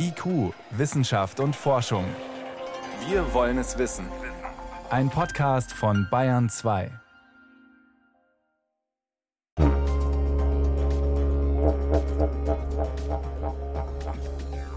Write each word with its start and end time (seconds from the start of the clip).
IQ, 0.00 0.54
Wissenschaft 0.70 1.40
und 1.40 1.56
Forschung. 1.56 2.04
Wir 3.08 3.34
wollen 3.34 3.58
es 3.58 3.78
wissen. 3.78 4.06
Ein 4.90 5.10
Podcast 5.10 5.72
von 5.72 6.06
Bayern 6.08 6.48
2. 6.48 6.90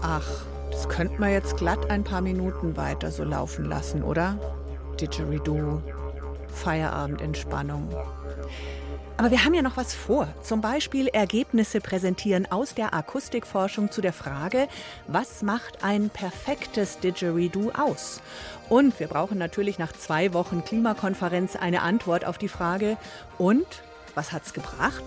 Ach, 0.02 0.22
das 0.72 0.88
könnte 0.88 1.20
man 1.20 1.30
jetzt 1.30 1.56
glatt 1.56 1.88
ein 1.88 2.02
paar 2.02 2.20
Minuten 2.20 2.76
weiter 2.76 3.12
so 3.12 3.22
laufen 3.22 3.64
lassen, 3.66 4.02
oder? 4.02 4.36
Didgeridoo, 5.00 5.82
Feierabendentspannung. 6.48 7.88
Aber 9.16 9.30
wir 9.30 9.44
haben 9.44 9.54
ja 9.54 9.62
noch 9.62 9.76
was 9.76 9.94
vor. 9.94 10.28
Zum 10.42 10.60
Beispiel 10.60 11.08
Ergebnisse 11.08 11.80
präsentieren 11.80 12.50
aus 12.50 12.74
der 12.74 12.94
Akustikforschung 12.94 13.90
zu 13.90 14.00
der 14.00 14.12
Frage, 14.12 14.68
was 15.06 15.42
macht 15.42 15.84
ein 15.84 16.10
perfektes 16.10 16.98
Didgeridoo 16.98 17.70
aus? 17.72 18.20
Und 18.68 18.98
wir 18.98 19.06
brauchen 19.06 19.38
natürlich 19.38 19.78
nach 19.78 19.92
zwei 19.92 20.32
Wochen 20.32 20.64
Klimakonferenz 20.64 21.56
eine 21.56 21.82
Antwort 21.82 22.24
auf 22.24 22.38
die 22.38 22.48
Frage, 22.48 22.96
und 23.38 23.66
was 24.14 24.32
hat's 24.32 24.52
gebracht? 24.52 25.04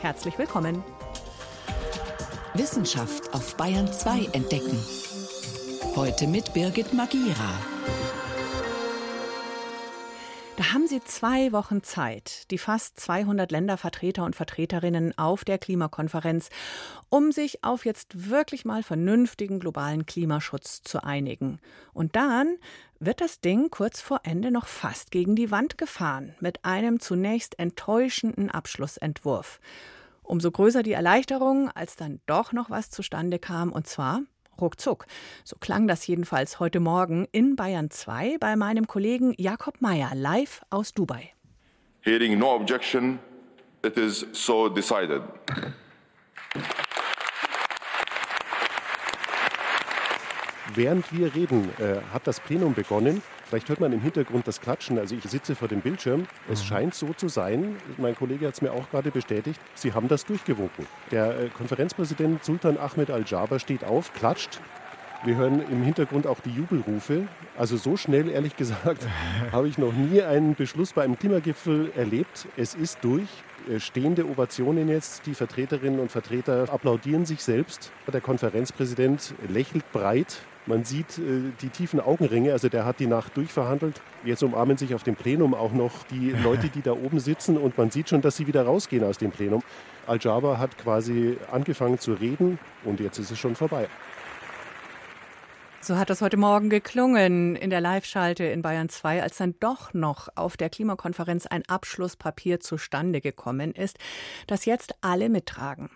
Herzlich 0.00 0.38
willkommen. 0.38 0.84
Wissenschaft 2.54 3.32
auf 3.34 3.56
Bayern 3.56 3.92
2 3.92 4.30
entdecken. 4.32 4.78
Heute 5.94 6.26
mit 6.26 6.52
Birgit 6.52 6.92
Magira. 6.92 7.75
Da 10.56 10.72
haben 10.72 10.86
Sie 10.86 11.04
zwei 11.04 11.52
Wochen 11.52 11.82
Zeit, 11.82 12.50
die 12.50 12.56
fast 12.56 12.98
200 12.98 13.52
Ländervertreter 13.52 14.24
und 14.24 14.34
Vertreterinnen 14.34 15.16
auf 15.18 15.44
der 15.44 15.58
Klimakonferenz, 15.58 16.48
um 17.10 17.30
sich 17.30 17.62
auf 17.62 17.84
jetzt 17.84 18.30
wirklich 18.30 18.64
mal 18.64 18.82
vernünftigen 18.82 19.60
globalen 19.60 20.06
Klimaschutz 20.06 20.82
zu 20.82 21.04
einigen. 21.04 21.60
Und 21.92 22.16
dann 22.16 22.56
wird 22.98 23.20
das 23.20 23.42
Ding 23.42 23.68
kurz 23.68 24.00
vor 24.00 24.20
Ende 24.22 24.50
noch 24.50 24.66
fast 24.66 25.10
gegen 25.10 25.36
die 25.36 25.50
Wand 25.50 25.76
gefahren, 25.76 26.34
mit 26.40 26.64
einem 26.64 27.00
zunächst 27.00 27.58
enttäuschenden 27.58 28.50
Abschlussentwurf. 28.50 29.60
Umso 30.22 30.50
größer 30.50 30.82
die 30.82 30.92
Erleichterung, 30.92 31.70
als 31.70 31.96
dann 31.96 32.20
doch 32.24 32.54
noch 32.54 32.70
was 32.70 32.88
zustande 32.88 33.38
kam, 33.38 33.72
und 33.72 33.86
zwar 33.86 34.22
ruckzuck. 34.60 35.06
So 35.44 35.56
klang 35.60 35.86
das 35.86 36.06
jedenfalls 36.06 36.60
heute 36.60 36.80
Morgen 36.80 37.26
in 37.32 37.56
Bayern 37.56 37.90
2 37.90 38.38
bei 38.38 38.56
meinem 38.56 38.86
Kollegen 38.86 39.34
Jakob 39.36 39.80
Meyer 39.80 40.12
live 40.14 40.62
aus 40.70 40.92
Dubai. 40.92 41.32
Hearing 42.02 42.38
no 42.38 42.54
objection, 42.54 43.18
it 43.82 43.96
is 43.96 44.26
so 44.32 44.68
decided. 44.68 45.22
Während 50.74 51.10
wir 51.12 51.34
reden, 51.34 51.70
äh, 51.78 52.00
hat 52.12 52.26
das 52.26 52.38
Plenum 52.40 52.74
begonnen. 52.74 53.22
Vielleicht 53.48 53.68
hört 53.68 53.78
man 53.78 53.92
im 53.92 54.00
Hintergrund 54.00 54.48
das 54.48 54.60
Klatschen. 54.60 54.98
Also 54.98 55.14
ich 55.14 55.22
sitze 55.22 55.54
vor 55.54 55.68
dem 55.68 55.80
Bildschirm. 55.80 56.26
Es 56.50 56.62
mhm. 56.62 56.66
scheint 56.66 56.94
so 56.94 57.12
zu 57.12 57.28
sein, 57.28 57.76
mein 57.96 58.16
Kollege 58.16 58.46
hat 58.46 58.54
es 58.54 58.62
mir 58.62 58.72
auch 58.72 58.90
gerade 58.90 59.12
bestätigt, 59.12 59.60
Sie 59.74 59.92
haben 59.92 60.08
das 60.08 60.24
durchgewunken. 60.24 60.86
Der 61.12 61.38
äh, 61.38 61.48
Konferenzpräsident 61.48 62.44
Sultan 62.44 62.76
Ahmed 62.76 63.10
Al-Jaber 63.10 63.60
steht 63.60 63.84
auf, 63.84 64.12
klatscht. 64.14 64.60
Wir 65.24 65.36
hören 65.36 65.62
im 65.70 65.82
Hintergrund 65.82 66.26
auch 66.26 66.40
die 66.40 66.50
Jubelrufe. 66.50 67.28
Also 67.56 67.76
so 67.76 67.96
schnell, 67.96 68.28
ehrlich 68.28 68.56
gesagt, 68.56 69.06
habe 69.52 69.68
ich 69.68 69.78
noch 69.78 69.92
nie 69.92 70.22
einen 70.22 70.56
Beschluss 70.56 70.92
bei 70.92 71.04
einem 71.04 71.18
Klimagipfel 71.18 71.92
erlebt. 71.96 72.48
Es 72.56 72.74
ist 72.74 72.98
durch. 73.02 73.28
Äh, 73.68 73.78
stehende 73.78 74.26
Ovationen 74.26 74.88
jetzt. 74.88 75.24
Die 75.26 75.34
Vertreterinnen 75.34 76.00
und 76.00 76.10
Vertreter 76.10 76.72
applaudieren 76.72 77.24
sich 77.24 77.44
selbst. 77.44 77.92
Der 78.12 78.20
Konferenzpräsident 78.20 79.34
lächelt 79.48 79.90
breit 79.92 80.38
man 80.66 80.84
sieht 80.84 81.18
äh, 81.18 81.52
die 81.62 81.68
tiefen 81.68 82.00
Augenringe, 82.00 82.52
also 82.52 82.68
der 82.68 82.84
hat 82.84 83.00
die 83.00 83.06
Nacht 83.06 83.36
durchverhandelt. 83.36 84.00
Jetzt 84.24 84.42
umarmen 84.42 84.76
sich 84.76 84.94
auf 84.94 85.02
dem 85.02 85.14
Plenum 85.14 85.54
auch 85.54 85.72
noch 85.72 86.02
die 86.10 86.30
Leute, 86.30 86.68
die 86.68 86.82
da 86.82 86.92
oben 86.92 87.20
sitzen 87.20 87.56
und 87.56 87.78
man 87.78 87.90
sieht 87.90 88.08
schon, 88.08 88.20
dass 88.20 88.36
sie 88.36 88.46
wieder 88.46 88.64
rausgehen 88.64 89.04
aus 89.04 89.18
dem 89.18 89.30
Plenum. 89.30 89.62
Al-Jaber 90.06 90.58
hat 90.58 90.76
quasi 90.78 91.36
angefangen 91.50 91.98
zu 91.98 92.12
reden 92.12 92.58
und 92.84 93.00
jetzt 93.00 93.18
ist 93.18 93.30
es 93.30 93.38
schon 93.38 93.54
vorbei. 93.54 93.88
So 95.86 95.96
hat 95.96 96.10
das 96.10 96.20
heute 96.20 96.36
Morgen 96.36 96.68
geklungen 96.68 97.54
in 97.54 97.70
der 97.70 97.80
Live-Schalte 97.80 98.42
in 98.42 98.60
Bayern 98.60 98.88
2, 98.88 99.22
als 99.22 99.36
dann 99.36 99.54
doch 99.60 99.94
noch 99.94 100.28
auf 100.34 100.56
der 100.56 100.68
Klimakonferenz 100.68 101.46
ein 101.46 101.62
Abschlusspapier 101.68 102.58
zustande 102.58 103.20
gekommen 103.20 103.70
ist, 103.70 103.96
das 104.48 104.64
jetzt 104.64 104.96
alle 105.00 105.28
mittragen. 105.28 105.90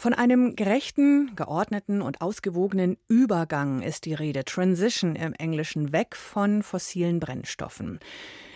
Von 0.00 0.14
einem 0.14 0.56
gerechten, 0.56 1.36
geordneten 1.36 2.00
und 2.00 2.22
ausgewogenen 2.22 2.96
Übergang 3.08 3.82
ist 3.82 4.06
die 4.06 4.14
Rede, 4.14 4.46
Transition 4.46 5.14
im 5.14 5.34
Englischen, 5.34 5.92
weg 5.92 6.16
von 6.16 6.62
fossilen 6.62 7.20
Brennstoffen. 7.20 8.00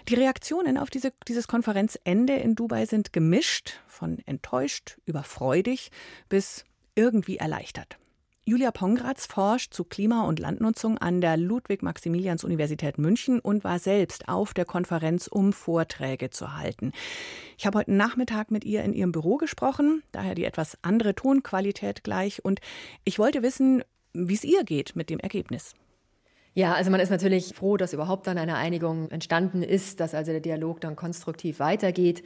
Die 0.08 0.14
Reaktionen 0.14 0.78
auf 0.78 0.88
diese, 0.88 1.12
dieses 1.28 1.46
Konferenzende 1.46 2.32
in 2.32 2.54
Dubai 2.54 2.86
sind 2.86 3.12
gemischt, 3.12 3.74
von 3.86 4.20
enttäuscht 4.24 4.96
über 5.04 5.22
freudig 5.22 5.90
bis 6.30 6.64
irgendwie 6.94 7.36
erleichtert. 7.36 7.98
Julia 8.46 8.72
Pongratz 8.72 9.24
forscht 9.24 9.72
zu 9.72 9.84
Klima- 9.84 10.26
und 10.26 10.38
Landnutzung 10.38 10.98
an 10.98 11.22
der 11.22 11.38
Ludwig-Maximilians-Universität 11.38 12.98
München 12.98 13.40
und 13.40 13.64
war 13.64 13.78
selbst 13.78 14.28
auf 14.28 14.52
der 14.52 14.66
Konferenz, 14.66 15.28
um 15.28 15.54
Vorträge 15.54 16.28
zu 16.28 16.54
halten. 16.54 16.92
Ich 17.56 17.64
habe 17.64 17.78
heute 17.78 17.92
Nachmittag 17.92 18.50
mit 18.50 18.66
ihr 18.66 18.84
in 18.84 18.92
ihrem 18.92 19.12
Büro 19.12 19.38
gesprochen, 19.38 20.02
daher 20.12 20.34
die 20.34 20.44
etwas 20.44 20.76
andere 20.82 21.14
Tonqualität 21.14 22.04
gleich. 22.04 22.44
Und 22.44 22.60
ich 23.04 23.18
wollte 23.18 23.42
wissen, 23.42 23.82
wie 24.12 24.34
es 24.34 24.44
ihr 24.44 24.62
geht 24.64 24.94
mit 24.94 25.08
dem 25.08 25.20
Ergebnis. 25.20 25.72
Ja, 26.52 26.74
also 26.74 26.90
man 26.90 27.00
ist 27.00 27.08
natürlich 27.08 27.54
froh, 27.54 27.78
dass 27.78 27.94
überhaupt 27.94 28.26
dann 28.26 28.36
eine 28.36 28.56
Einigung 28.56 29.10
entstanden 29.10 29.62
ist, 29.62 30.00
dass 30.00 30.14
also 30.14 30.32
der 30.32 30.42
Dialog 30.42 30.82
dann 30.82 30.96
konstruktiv 30.96 31.60
weitergeht. 31.60 32.22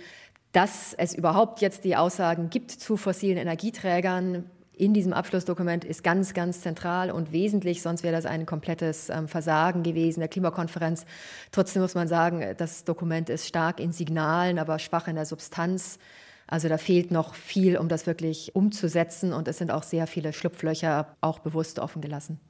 Dass 0.50 0.94
es 0.94 1.14
überhaupt 1.14 1.60
jetzt 1.60 1.84
die 1.84 1.94
Aussagen 1.94 2.50
gibt 2.50 2.72
zu 2.72 2.96
fossilen 2.96 3.38
Energieträgern, 3.38 4.50
in 4.78 4.94
diesem 4.94 5.12
Abschlussdokument 5.12 5.84
ist 5.84 6.04
ganz, 6.04 6.34
ganz 6.34 6.60
zentral 6.60 7.10
und 7.10 7.32
wesentlich, 7.32 7.82
sonst 7.82 8.02
wäre 8.02 8.14
das 8.14 8.26
ein 8.26 8.46
komplettes 8.46 9.10
ähm, 9.10 9.28
Versagen 9.28 9.82
gewesen 9.82 10.20
der 10.20 10.28
Klimakonferenz. 10.28 11.04
Trotzdem 11.50 11.82
muss 11.82 11.94
man 11.94 12.08
sagen, 12.08 12.54
das 12.56 12.84
Dokument 12.84 13.28
ist 13.28 13.46
stark 13.46 13.80
in 13.80 13.92
Signalen, 13.92 14.58
aber 14.58 14.78
schwach 14.78 15.08
in 15.08 15.16
der 15.16 15.26
Substanz. 15.26 15.98
Also 16.46 16.68
da 16.68 16.78
fehlt 16.78 17.10
noch 17.10 17.34
viel, 17.34 17.76
um 17.76 17.88
das 17.88 18.06
wirklich 18.06 18.54
umzusetzen 18.54 19.32
und 19.32 19.48
es 19.48 19.58
sind 19.58 19.70
auch 19.70 19.82
sehr 19.82 20.06
viele 20.06 20.32
Schlupflöcher 20.32 21.16
auch 21.20 21.40
bewusst 21.40 21.78
offen 21.78 22.00
gelassen. 22.00 22.40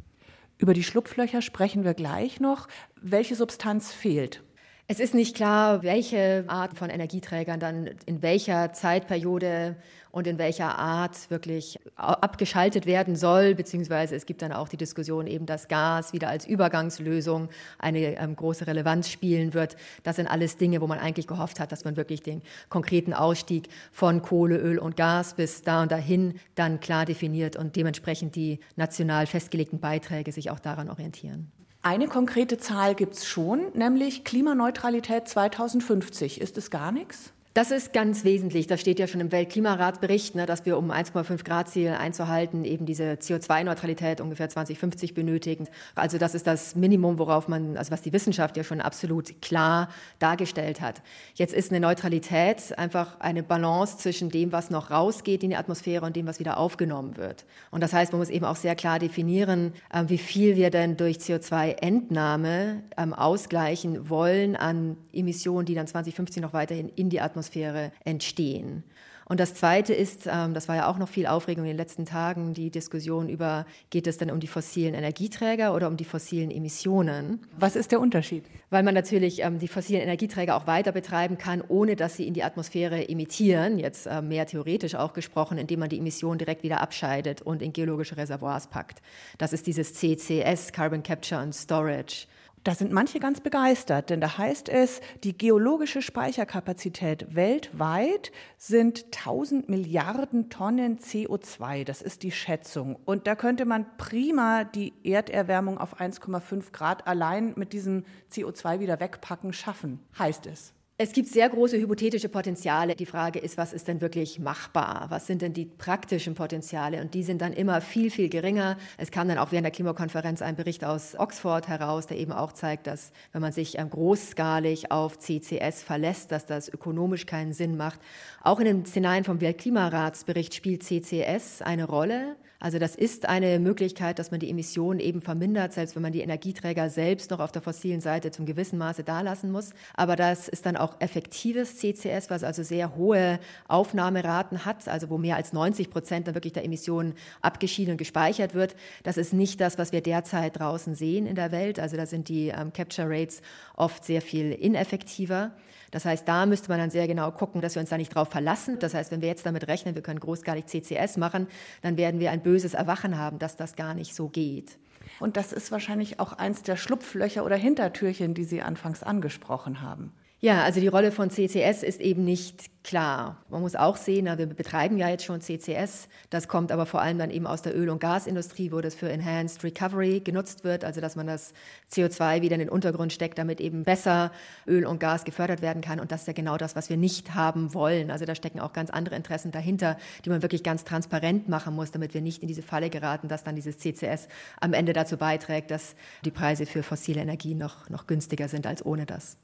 Über 0.59 0.75
die 0.75 0.84
Schlupflöcher 0.84 1.41
sprechen 1.41 1.84
wir 1.84 1.95
gleich 1.95 2.41
noch. 2.41 2.69
Welche 3.00 3.37
Substanz 3.37 3.93
fehlt? 3.93 4.43
Es 4.91 5.00
ist 5.00 5.15
nicht 5.15 5.37
klar, 5.37 5.83
welche 5.83 6.45
Art 6.49 6.77
von 6.77 6.89
Energieträgern 6.89 7.60
dann 7.60 7.91
in 8.06 8.22
welcher 8.22 8.72
Zeitperiode 8.72 9.77
und 10.11 10.27
in 10.27 10.39
welcher 10.39 10.79
Art 10.79 11.31
wirklich 11.31 11.79
abgeschaltet 11.97 12.87
werden 12.87 13.17
soll, 13.17 13.55
beziehungsweise 13.55 14.15
es 14.17 14.27
gibt 14.27 14.43
dann 14.43 14.53
auch 14.53 14.69
die 14.69 14.77
Diskussion 14.77 15.27
eben, 15.27 15.47
dass 15.47 15.69
Gas 15.69 16.13
wieder 16.13 16.29
als 16.29 16.47
Übergangslösung 16.47 17.49
eine 17.79 18.17
ähm, 18.19 18.37
große 18.37 18.67
Relevanz 18.67 19.11
spielen 19.11 19.55
wird. 19.55 19.77
Das 20.03 20.17
sind 20.17 20.27
alles 20.27 20.57
Dinge, 20.57 20.81
wo 20.81 20.87
man 20.87 20.99
eigentlich 20.99 21.27
gehofft 21.27 21.61
hat, 21.61 21.73
dass 21.73 21.85
man 21.85 21.97
wirklich 21.97 22.23
den 22.23 22.43
konkreten 22.69 23.13
Ausstieg 23.15 23.69
von 23.93 24.23
Kohle, 24.23 24.59
Öl 24.59 24.79
und 24.79 24.97
Gas 24.97 25.35
bis 25.35 25.63
da 25.63 25.83
und 25.83 25.93
dahin 25.93 26.35
dann 26.55 26.81
klar 26.81 27.05
definiert 27.05 27.57
und 27.57 27.77
dementsprechend 27.77 28.37
die 28.37 28.61
national 28.77 29.27
festgelegten 29.27 29.81
Beiträge 29.81 30.33
sich 30.33 30.51
auch 30.51 30.61
daran 30.61 30.91
orientieren. 30.91 31.53
Eine 31.83 32.09
konkrete 32.09 32.59
Zahl 32.59 32.95
gibt 32.95 33.15
es 33.15 33.27
schon, 33.27 33.71
nämlich 33.73 34.25
Klimaneutralität 34.25 35.29
2050. 35.29 36.41
Ist 36.41 36.59
es 36.59 36.71
gar 36.71 36.91
nichts? 36.91 37.33
Das 37.59 37.73
ist 37.73 37.93
ganz 37.93 38.23
wesentlich. 38.23 38.69
Das 38.69 38.81
steht 38.81 39.01
ja 39.01 39.09
schon 39.09 39.21
im 39.21 39.33
Weltklimaratsbericht, 39.33 40.37
ne, 40.37 40.47
dass 40.47 40.65
wir, 40.65 40.79
um 40.79 40.93
1,5 40.93 41.43
Grad 41.43 41.69
Ziel 41.69 41.89
einzuhalten, 41.89 42.65
eben 42.65 42.87
diese 42.87 43.15
CO2-Neutralität 43.15 44.21
ungefähr 44.21 44.49
2050 44.49 45.13
benötigen. 45.13 45.66
Also 45.97 46.19
das 46.19 46.37
ist 46.37 46.47
das 46.47 46.77
Minimum, 46.77 47.19
worauf 47.19 47.49
man, 47.49 47.77
also 47.77 47.91
was 47.91 48.01
die 48.01 48.13
Wissenschaft 48.13 48.57
ja 48.57 48.63
schon 48.63 48.81
absolut 48.81 49.43
klar 49.43 49.89
dargestellt 50.21 50.81
hat. 50.81 51.03
Jetzt 51.34 51.53
ist 51.53 51.72
eine 51.72 51.81
Neutralität 51.81 52.78
einfach 52.78 53.19
eine 53.19 53.43
Balance 53.43 53.99
zwischen 53.99 54.31
dem, 54.31 54.53
was 54.53 54.71
noch 54.71 54.93
rausgeht 54.93 55.43
in 55.43 55.51
die 55.51 55.57
Atmosphäre 55.57 56.07
und 56.07 56.15
dem, 56.15 56.28
was 56.28 56.39
wieder 56.39 56.59
aufgenommen 56.59 57.16
wird. 57.16 57.45
Und 57.72 57.83
das 57.83 57.93
heißt, 57.93 58.13
man 58.13 58.21
muss 58.21 58.31
eben 58.31 58.45
auch 58.45 58.54
sehr 58.54 58.77
klar 58.77 59.01
definieren, 59.01 59.72
äh, 59.93 60.04
wie 60.07 60.19
viel 60.19 60.54
wir 60.54 60.71
denn 60.71 60.97
durch 60.97 61.16
CO2-Entnahme 61.16 62.84
ähm, 62.97 63.15
ausgleichen 63.15 64.09
wollen 64.09 64.54
an 64.54 64.97
Emissionen, 65.13 65.66
die 65.66 65.75
dann 65.75 65.89
2050 65.89 66.41
noch 66.41 66.53
weiterhin 66.53 66.89
in 66.95 67.11
die 67.11 67.21
Atmosphäre 67.21 67.47
Atmosphäre 67.48 67.92
entstehen. 68.04 68.84
Und 69.24 69.41
das 69.41 69.53
Zweite 69.53 69.92
ist, 69.92 70.27
ähm, 70.27 70.54
das 70.54 70.68
war 70.68 70.77
ja 70.77 70.89
auch 70.89 70.97
noch 70.97 71.09
viel 71.09 71.27
Aufregung 71.27 71.65
in 71.65 71.68
den 71.68 71.77
letzten 71.77 72.06
Tagen, 72.06 72.54
die 72.54 72.71
Diskussion 72.71 73.28
über, 73.28 73.66
geht 73.91 74.06
es 74.06 74.16
denn 74.16 74.30
um 74.30 74.41
die 74.41 74.47
fossilen 74.47 74.95
Energieträger 74.95 75.74
oder 75.74 75.86
um 75.89 75.98
die 75.98 76.06
fossilen 76.06 76.50
Emissionen? 76.50 77.41
Was 77.59 77.77
ist 77.77 77.92
der 77.92 78.00
Unterschied? 78.00 78.45
Weil 78.71 78.83
man 78.83 78.95
natürlich 78.95 79.42
ähm, 79.42 79.59
die 79.59 79.68
fossilen 79.68 80.00
Energieträger 80.00 80.56
auch 80.56 80.66
weiter 80.66 80.92
betreiben 80.92 81.36
kann, 81.36 81.62
ohne 81.68 81.95
dass 81.95 82.16
sie 82.16 82.27
in 82.27 82.33
die 82.33 82.42
Atmosphäre 82.42 83.06
emittieren, 83.06 83.78
jetzt 83.78 84.06
äh, 84.06 84.22
mehr 84.22 84.47
theoretisch 84.47 84.94
auch 84.94 85.12
gesprochen, 85.12 85.59
indem 85.59 85.80
man 85.80 85.91
die 85.91 85.98
Emissionen 85.98 86.39
direkt 86.39 86.62
wieder 86.62 86.80
abscheidet 86.80 87.42
und 87.42 87.60
in 87.60 87.74
geologische 87.74 88.16
Reservoirs 88.16 88.68
packt. 88.68 89.03
Das 89.36 89.53
ist 89.53 89.66
dieses 89.66 89.92
CCS, 89.92 90.72
Carbon 90.72 91.03
Capture 91.03 91.42
and 91.42 91.54
Storage. 91.54 92.27
Da 92.65 92.75
sind 92.75 92.93
manche 92.93 93.21
ganz 93.21 93.41
begeistert, 93.41 94.10
denn 94.10 94.21
da 94.21 94.39
heißt 94.39 94.69
es, 94.69 95.01
die 95.22 95.37
geologische 95.37 96.03
Speicherkapazität 96.03 97.34
weltweit 97.34 98.33
sind 98.57 99.07
1000 99.07 99.69
Milliarden 99.69 100.51
Tonnen 100.51 100.99
CO2. 100.99 101.84
Das 101.84 102.03
ist 102.03 102.22
die 102.22 102.33
Schätzung. 102.33 102.97
Und 103.05 103.27
da 103.27 103.37
könnte 103.37 103.65
man 103.65 103.87
prima 103.97 104.65
die 104.65 104.93
Erderwärmung 105.05 105.78
auf 105.78 106.01
1,5 106.01 106.72
Grad 106.72 107.07
allein 107.07 107.55
mit 107.57 107.72
diesem 107.72 108.05
CO2 108.33 108.81
wieder 108.81 109.01
wegpacken 109.01 109.53
schaffen, 109.53 110.01
heißt 110.19 110.47
es. 110.47 110.75
Es 111.00 111.12
gibt 111.12 111.28
sehr 111.28 111.48
große 111.48 111.78
hypothetische 111.78 112.28
Potenziale. 112.28 112.97
Die 112.97 113.06
Frage 113.06 113.39
ist, 113.39 113.56
was 113.56 113.72
ist 113.72 113.86
denn 113.86 114.00
wirklich 114.00 114.41
machbar? 114.41 115.06
Was 115.10 115.28
sind 115.28 115.42
denn 115.42 115.53
die 115.53 115.65
praktischen 115.65 116.34
Potenziale? 116.34 117.00
Und 117.00 117.15
die 117.15 117.22
sind 117.22 117.41
dann 117.41 117.53
immer 117.53 117.80
viel, 117.80 118.10
viel 118.10 118.28
geringer. 118.28 118.77
Es 118.97 119.12
kam 119.12 119.28
dann 119.28 119.39
auch 119.39 119.53
während 119.53 119.65
der 119.65 119.71
Klimakonferenz 119.71 120.42
ein 120.42 120.56
Bericht 120.56 120.84
aus 120.84 121.15
Oxford 121.16 121.68
heraus, 121.68 122.09
der 122.09 122.18
eben 122.18 122.33
auch 122.33 122.50
zeigt, 122.50 122.89
dass 122.89 123.12
wenn 123.30 123.41
man 123.41 123.53
sich 123.53 123.78
ähm, 123.78 123.91
großskalig 123.91 124.91
auf 124.91 125.21
CCS 125.21 125.84
verlässt, 125.84 126.33
dass 126.33 126.47
das 126.47 126.68
ökonomisch 126.68 127.27
keinen 127.27 127.53
Sinn 127.53 127.77
macht. 127.77 128.01
Auch 128.42 128.59
in 128.59 128.65
den 128.65 128.84
Szenarien 128.84 129.22
vom 129.22 129.41
Weltklimaratsbericht 129.41 130.53
spielt 130.53 130.83
CCS 130.83 131.62
eine 131.62 131.84
Rolle. 131.84 132.34
Also 132.60 132.80
das 132.80 132.97
ist 132.97 133.28
eine 133.28 133.60
Möglichkeit, 133.60 134.18
dass 134.18 134.33
man 134.33 134.41
die 134.41 134.51
Emissionen 134.51 134.98
eben 134.98 135.21
vermindert, 135.21 135.72
selbst 135.72 135.94
wenn 135.94 136.03
man 136.03 136.12
die 136.12 136.22
Energieträger 136.22 136.91
selbst 136.91 137.30
noch 137.30 137.39
auf 137.39 137.53
der 137.53 137.62
fossilen 137.62 138.01
Seite 138.01 138.33
zum 138.33 138.47
gewissen 138.47 138.78
Maße 138.78 139.04
dalassen 139.04 139.53
muss. 139.53 139.71
Aber 139.94 140.16
das 140.16 140.48
ist 140.48 140.66
dann 140.66 140.77
auch 140.77 140.88
effektives 141.01 141.77
CCS, 141.79 142.31
was 142.31 142.45
also 142.45 142.63
sehr 142.63 142.97
hohe 142.97 143.39
Aufnahmeraten 143.67 144.65
hat, 144.65 144.89
also 144.89 145.11
wo 145.11 145.19
mehr 145.19 145.37
als 145.37 145.53
90 145.53 145.91
Prozent 145.91 146.27
dann 146.27 146.35
wirklich 146.35 146.53
der 146.53 146.65
Emissionen 146.65 147.15
abgeschieden 147.41 147.93
und 147.93 147.99
gespeichert 147.99 148.55
wird. 148.55 148.77
Das 149.03 149.17
ist 149.17 149.33
nicht 149.33 149.61
das, 149.61 149.79
was 149.79 149.93
wir 149.93 150.01
derzeit 150.01 150.59
draußen 150.59 150.95
sehen 150.95 151.27
in 151.27 151.35
der 151.35 151.53
Welt. 151.53 151.79
Also 151.79 151.97
da 151.97 152.07
sind 152.07 152.29
die 152.29 152.49
ähm, 152.49 152.73
Capture 152.73 153.09
Rates 153.09 153.43
oft 153.77 154.05
sehr 154.05 154.23
viel 154.23 154.53
ineffektiver. 154.53 155.53
Das 155.91 156.05
heißt, 156.05 156.29
da 156.29 156.45
müsste 156.47 156.69
man 156.69 156.79
dann 156.79 156.91
sehr 156.91 157.07
genau 157.07 157.31
gucken, 157.31 157.61
dass 157.61 157.75
wir 157.75 157.81
uns 157.81 157.91
da 157.91 157.97
nicht 157.97 158.15
drauf 158.15 158.29
verlassen. 158.29 158.79
Das 158.79 158.95
heißt, 158.95 159.11
wenn 159.11 159.23
wir 159.23 159.29
jetzt 159.29 159.47
damit 159.47 159.69
rechnen, 159.69 159.95
wir 159.95 160.03
können 160.03 160.21
großskalig 160.21 160.67
CCS 160.67 161.17
machen, 161.17 161.47
dann 161.83 161.97
werden 161.97 162.21
wir 162.21 162.31
ein 162.31 162.43
böses 162.43 162.75
Erwachen 162.75 163.17
haben, 163.17 163.39
dass 163.39 163.57
das 163.57 163.77
gar 163.77 163.95
nicht 163.95 164.15
so 164.15 164.29
geht. 164.29 164.79
Und 165.21 165.37
das 165.37 165.53
ist 165.53 165.73
wahrscheinlich 165.73 166.21
auch 166.21 166.33
eins 166.35 166.63
der 166.63 166.77
Schlupflöcher 166.77 167.45
oder 167.45 167.57
Hintertürchen, 167.57 168.35
die 168.35 168.45
Sie 168.45 168.63
anfangs 168.63 169.03
angesprochen 169.03 169.81
haben. 169.81 170.13
Ja, 170.41 170.63
also 170.63 170.79
die 170.79 170.87
Rolle 170.87 171.11
von 171.11 171.31
CCS 171.31 171.83
ist 171.83 172.01
eben 172.01 172.25
nicht 172.25 172.85
klar. 172.85 173.43
Man 173.51 173.61
muss 173.61 173.75
auch 173.75 173.97
sehen, 173.97 174.27
wir 174.27 174.47
betreiben 174.47 174.97
ja 174.97 175.09
jetzt 175.09 175.25
schon 175.25 175.41
CCS. 175.41 176.09
Das 176.31 176.47
kommt 176.47 176.71
aber 176.71 176.87
vor 176.87 177.03
allem 177.03 177.19
dann 177.19 177.31
eben 177.31 177.45
aus 177.45 177.61
der 177.61 177.77
Öl- 177.77 177.91
und 177.91 177.99
Gasindustrie, 177.99 178.71
wo 178.71 178.81
das 178.81 178.95
für 178.95 179.11
Enhanced 179.11 179.65
Recovery 179.65 180.21
genutzt 180.21 180.63
wird, 180.63 180.85
also 180.85 181.01
dass 181.01 181.17
man 181.17 181.27
das 181.27 181.55
CO2 181.91 182.41
wieder 182.41 182.55
in 182.55 182.61
den 182.61 182.69
Untergrund 182.69 183.13
steckt, 183.13 183.37
damit 183.37 183.61
eben 183.61 183.83
besser 183.83 184.31
Öl 184.65 184.87
und 184.87 185.01
Gas 185.01 185.25
gefördert 185.25 185.61
werden 185.61 185.83
kann. 185.83 185.99
Und 185.99 186.13
das 186.13 186.21
ist 186.21 186.27
ja 186.29 186.35
genau 186.35 186.57
das, 186.57 186.77
was 186.77 186.89
wir 186.89 186.97
nicht 186.97 187.35
haben 187.35 187.75
wollen. 187.75 188.13
Also 188.13 188.25
da 188.25 188.37
stecken 188.37 188.61
auch 188.61 188.73
ganz 188.73 188.91
andere 188.91 189.17
Interessen 189.17 189.51
dahinter, 189.51 189.99
die 190.25 190.31
man 190.31 190.43
wirklich 190.43 190.63
ganz 190.63 190.85
transparent 190.85 191.49
machen 191.49 191.75
muss, 191.75 191.91
damit 191.91 192.15
wir 192.15 192.21
nicht 192.21 192.43
in 192.43 192.49
diese 192.49 192.63
Falle 192.63 192.91
geraten, 192.91 193.27
dass 193.27 193.43
dann 193.43 193.57
dieses 193.57 193.79
CCS 193.79 194.29
am 194.61 194.73
Ende 194.73 194.93
dazu 194.93 195.17
beiträgt, 195.17 195.73
dass 195.73 195.97
die 196.25 196.31
Preise 196.31 196.65
für 196.65 196.85
fossile 196.85 197.23
Energie 197.23 197.57
noch, 197.57 197.91
noch 197.91 198.07
günstiger 198.07 198.47
sind 198.47 198.69
als 198.69 198.87
ohne 198.87 199.05
das. 199.05 199.37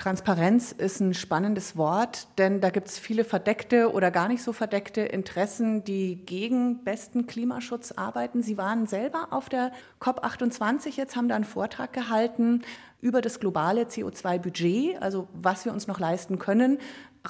Transparenz 0.00 0.72
ist 0.72 1.00
ein 1.00 1.12
spannendes 1.12 1.76
Wort, 1.76 2.26
denn 2.38 2.62
da 2.62 2.70
gibt 2.70 2.88
es 2.88 2.98
viele 2.98 3.22
verdeckte 3.22 3.92
oder 3.92 4.10
gar 4.10 4.28
nicht 4.28 4.42
so 4.42 4.54
verdeckte 4.54 5.02
Interessen, 5.02 5.84
die 5.84 6.16
gegen 6.24 6.82
besten 6.84 7.26
Klimaschutz 7.26 7.92
arbeiten. 7.92 8.42
Sie 8.42 8.56
waren 8.56 8.86
selber 8.86 9.28
auf 9.30 9.50
der 9.50 9.72
COP28 10.00 10.96
jetzt, 10.96 11.16
haben 11.16 11.28
da 11.28 11.34
einen 11.34 11.44
Vortrag 11.44 11.92
gehalten 11.92 12.62
über 13.02 13.20
das 13.20 13.40
globale 13.40 13.82
CO2-Budget, 13.82 15.02
also 15.02 15.28
was 15.34 15.66
wir 15.66 15.72
uns 15.74 15.86
noch 15.86 16.00
leisten 16.00 16.38
können, 16.38 16.78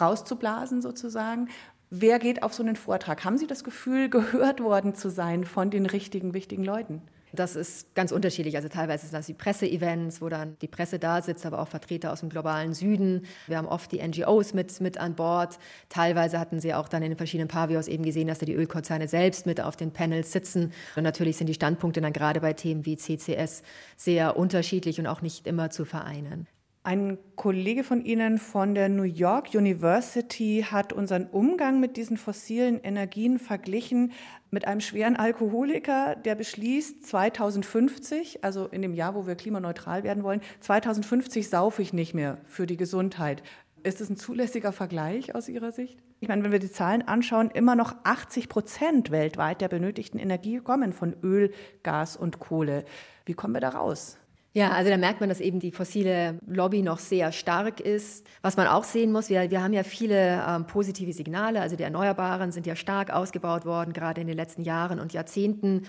rauszublasen 0.01 0.81
sozusagen. 0.81 1.49
Wer 1.91 2.21
geht 2.21 2.45
auf 2.45 2.55
so 2.55 2.63
einen 2.63 2.77
Vortrag? 2.77 3.25
Haben 3.25 3.37
Sie 3.37 3.49
das 3.49 3.65
Gefühl, 3.65 4.09
gehört 4.09 4.63
worden 4.63 4.95
zu 4.95 5.11
sein 5.11 5.43
von 5.45 5.71
den 5.71 5.87
richtigen, 5.87 6.35
wichtigen 6.35 6.63
Leuten? 6.63 7.03
Das 7.33 7.55
ist 7.55 7.95
ganz 7.95 8.13
unterschiedlich. 8.13 8.57
Also 8.57 8.69
teilweise 8.69 9.07
sind 9.07 9.15
das 9.15 9.27
die 9.27 9.35
Presseevents, 9.35 10.21
wo 10.21 10.29
dann 10.29 10.57
die 10.61 10.69
Presse 10.69 10.99
da 10.99 11.23
sitzt, 11.23 11.47
aber 11.47 11.61
auch 11.61 11.69
Vertreter 11.69 12.13
aus 12.13 12.21
dem 12.21 12.29
globalen 12.29 12.75
Süden. 12.75 13.27
Wir 13.47 13.57
haben 13.57 13.69
oft 13.69 13.93
die 13.93 14.07
NGOs 14.07 14.53
mit, 14.53 14.81
mit 14.81 14.99
an 14.99 15.15
Bord. 15.15 15.59
Teilweise 15.89 16.41
hatten 16.41 16.61
sie 16.61 16.75
auch 16.75 16.89
dann 16.89 17.03
in 17.03 17.11
den 17.11 17.17
verschiedenen 17.17 17.49
Pavios 17.49 17.89
eben 17.89 18.05
gesehen, 18.05 18.29
dass 18.29 18.39
da 18.39 18.47
die 18.47 18.55
Ölkonzerne 18.55 19.09
selbst 19.09 19.47
mit 19.47 19.61
auf 19.61 19.77
den 19.77 19.93
Panels 19.93 20.33
sitzen. 20.33 20.73
Und 20.97 21.05
natürlich 21.05 21.37
sind 21.37 21.47
die 21.47 21.55
Standpunkte 21.55 22.01
dann 22.01 22.13
gerade 22.13 22.41
bei 22.41 22.53
Themen 22.53 22.85
wie 22.85 22.97
CCS 22.97 23.63
sehr 23.97 24.37
unterschiedlich 24.37 24.99
und 24.99 25.07
auch 25.07 25.23
nicht 25.23 25.47
immer 25.47 25.71
zu 25.71 25.85
vereinen. 25.85 26.47
Ein 26.83 27.19
Kollege 27.37 27.85
von 27.85 28.03
Ihnen 28.07 28.39
von 28.39 28.75
der 28.75 28.89
New 28.89 29.03
York 29.03 29.55
University 29.55 30.65
hat 30.71 30.95
unseren 30.95 31.27
Umgang 31.27 31.79
mit 31.79 31.99
diesen 31.99 32.17
fossilen 32.17 32.81
Energien 32.83 33.39
verglichen 33.39 34.13
mit 34.51 34.67
einem 34.67 34.81
schweren 34.81 35.17
Alkoholiker, 35.17 36.17
der 36.17 36.37
beschließt, 36.37 37.07
2050, 37.07 38.43
also 38.45 38.67
in 38.67 38.81
dem 38.81 38.95
Jahr, 38.95 39.15
wo 39.15 39.27
wir 39.27 39.35
klimaneutral 39.35 40.05
werden 40.05 40.23
wollen, 40.23 40.41
2050 40.61 41.51
saufe 41.51 41.83
ich 41.83 41.93
nicht 41.93 42.15
mehr 42.15 42.39
für 42.45 42.67
die 42.67 42.79
Gesundheit. 42.79 43.43
Ist 43.83 44.01
das 44.01 44.09
ein 44.09 44.17
zulässiger 44.17 44.73
Vergleich 44.73 45.35
aus 45.35 45.51
Ihrer 45.51 45.73
Sicht? 45.73 45.99
Ich 46.21 46.29
meine, 46.29 46.43
wenn 46.45 46.53
wir 46.53 46.61
die 46.61 46.73
Zahlen 46.73 47.03
anschauen, 47.03 47.51
immer 47.51 47.77
noch 47.77 47.95
80 48.05 48.49
Prozent 48.49 49.11
weltweit 49.11 49.61
der 49.61 49.69
benötigten 49.69 50.19
Energie 50.19 50.61
kommen 50.61 50.95
von 50.95 51.15
Öl, 51.23 51.53
Gas 51.83 52.17
und 52.17 52.39
Kohle. 52.39 52.87
Wie 53.27 53.35
kommen 53.35 53.53
wir 53.53 53.61
da 53.61 53.69
raus? 53.69 54.20
Ja, 54.53 54.73
also 54.73 54.91
da 54.91 54.97
merkt 54.97 55.21
man, 55.21 55.29
dass 55.29 55.41
eben 55.41 55.61
die 55.61 55.71
fossile 55.71 56.39
Lobby 56.45 56.83
noch 56.83 56.99
sehr 56.99 57.31
stark 57.31 57.79
ist. 57.79 58.27
Was 58.43 58.57
man 58.57 58.67
auch 58.67 58.83
sehen 58.83 59.13
muss, 59.13 59.31
wir, 59.31 59.49
wir 59.49 59.63
haben 59.63 59.73
ja 59.73 59.85
viele 59.85 60.45
ähm, 60.47 60.67
positive 60.67 61.13
Signale, 61.13 61.61
also 61.61 61.77
die 61.77 61.85
Erneuerbaren 61.85 62.51
sind 62.51 62.67
ja 62.67 62.75
stark 62.75 63.11
ausgebaut 63.11 63.65
worden, 63.65 63.93
gerade 63.93 64.21
in 64.21 64.27
den 64.27 64.37
letzten 64.37 64.63
Jahren 64.63 64.99
und 64.99 65.13
Jahrzehnten. 65.13 65.87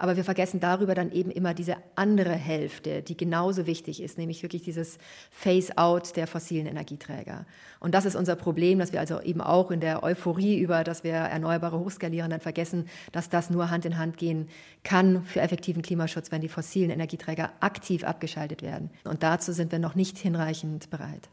Aber 0.00 0.16
wir 0.16 0.24
vergessen 0.24 0.60
darüber 0.60 0.94
dann 0.94 1.12
eben 1.12 1.30
immer 1.30 1.52
diese 1.52 1.76
andere 1.94 2.32
Hälfte, 2.32 3.02
die 3.02 3.18
genauso 3.18 3.66
wichtig 3.66 4.02
ist, 4.02 4.16
nämlich 4.16 4.42
wirklich 4.42 4.62
dieses 4.62 4.96
Phase-out 5.30 6.16
der 6.16 6.26
fossilen 6.26 6.66
Energieträger. 6.66 7.44
Und 7.80 7.94
das 7.94 8.06
ist 8.06 8.16
unser 8.16 8.34
Problem, 8.34 8.78
dass 8.78 8.94
wir 8.94 9.00
also 9.00 9.20
eben 9.20 9.42
auch 9.42 9.70
in 9.70 9.80
der 9.80 10.02
Euphorie 10.02 10.58
über, 10.58 10.84
dass 10.84 11.04
wir 11.04 11.12
Erneuerbare 11.12 11.78
hochskalieren, 11.78 12.30
dann 12.30 12.40
vergessen, 12.40 12.88
dass 13.12 13.28
das 13.28 13.50
nur 13.50 13.68
Hand 13.68 13.84
in 13.84 13.98
Hand 13.98 14.16
gehen 14.16 14.48
kann 14.84 15.22
für 15.22 15.42
effektiven 15.42 15.82
Klimaschutz, 15.82 16.32
wenn 16.32 16.40
die 16.40 16.48
fossilen 16.48 16.88
Energieträger 16.88 17.52
aktiv 17.60 18.02
abgeschaltet 18.02 18.62
werden. 18.62 18.88
Und 19.04 19.22
dazu 19.22 19.52
sind 19.52 19.70
wir 19.70 19.78
noch 19.78 19.96
nicht 19.96 20.16
hinreichend 20.16 20.88
bereit. 20.88 21.28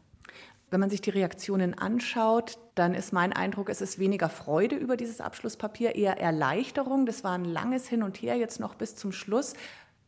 Wenn 0.70 0.80
man 0.80 0.90
sich 0.90 1.00
die 1.00 1.10
Reaktionen 1.10 1.72
anschaut, 1.74 2.58
dann 2.74 2.94
ist 2.94 3.12
mein 3.12 3.32
Eindruck, 3.32 3.70
es 3.70 3.80
ist 3.80 3.98
weniger 3.98 4.28
Freude 4.28 4.76
über 4.76 4.96
dieses 4.96 5.20
Abschlusspapier, 5.20 5.94
eher 5.94 6.20
Erleichterung. 6.20 7.06
Das 7.06 7.24
war 7.24 7.32
ein 7.32 7.46
langes 7.46 7.88
Hin 7.88 8.02
und 8.02 8.20
Her 8.20 8.36
jetzt 8.36 8.60
noch 8.60 8.74
bis 8.74 8.94
zum 8.94 9.12
Schluss. 9.12 9.54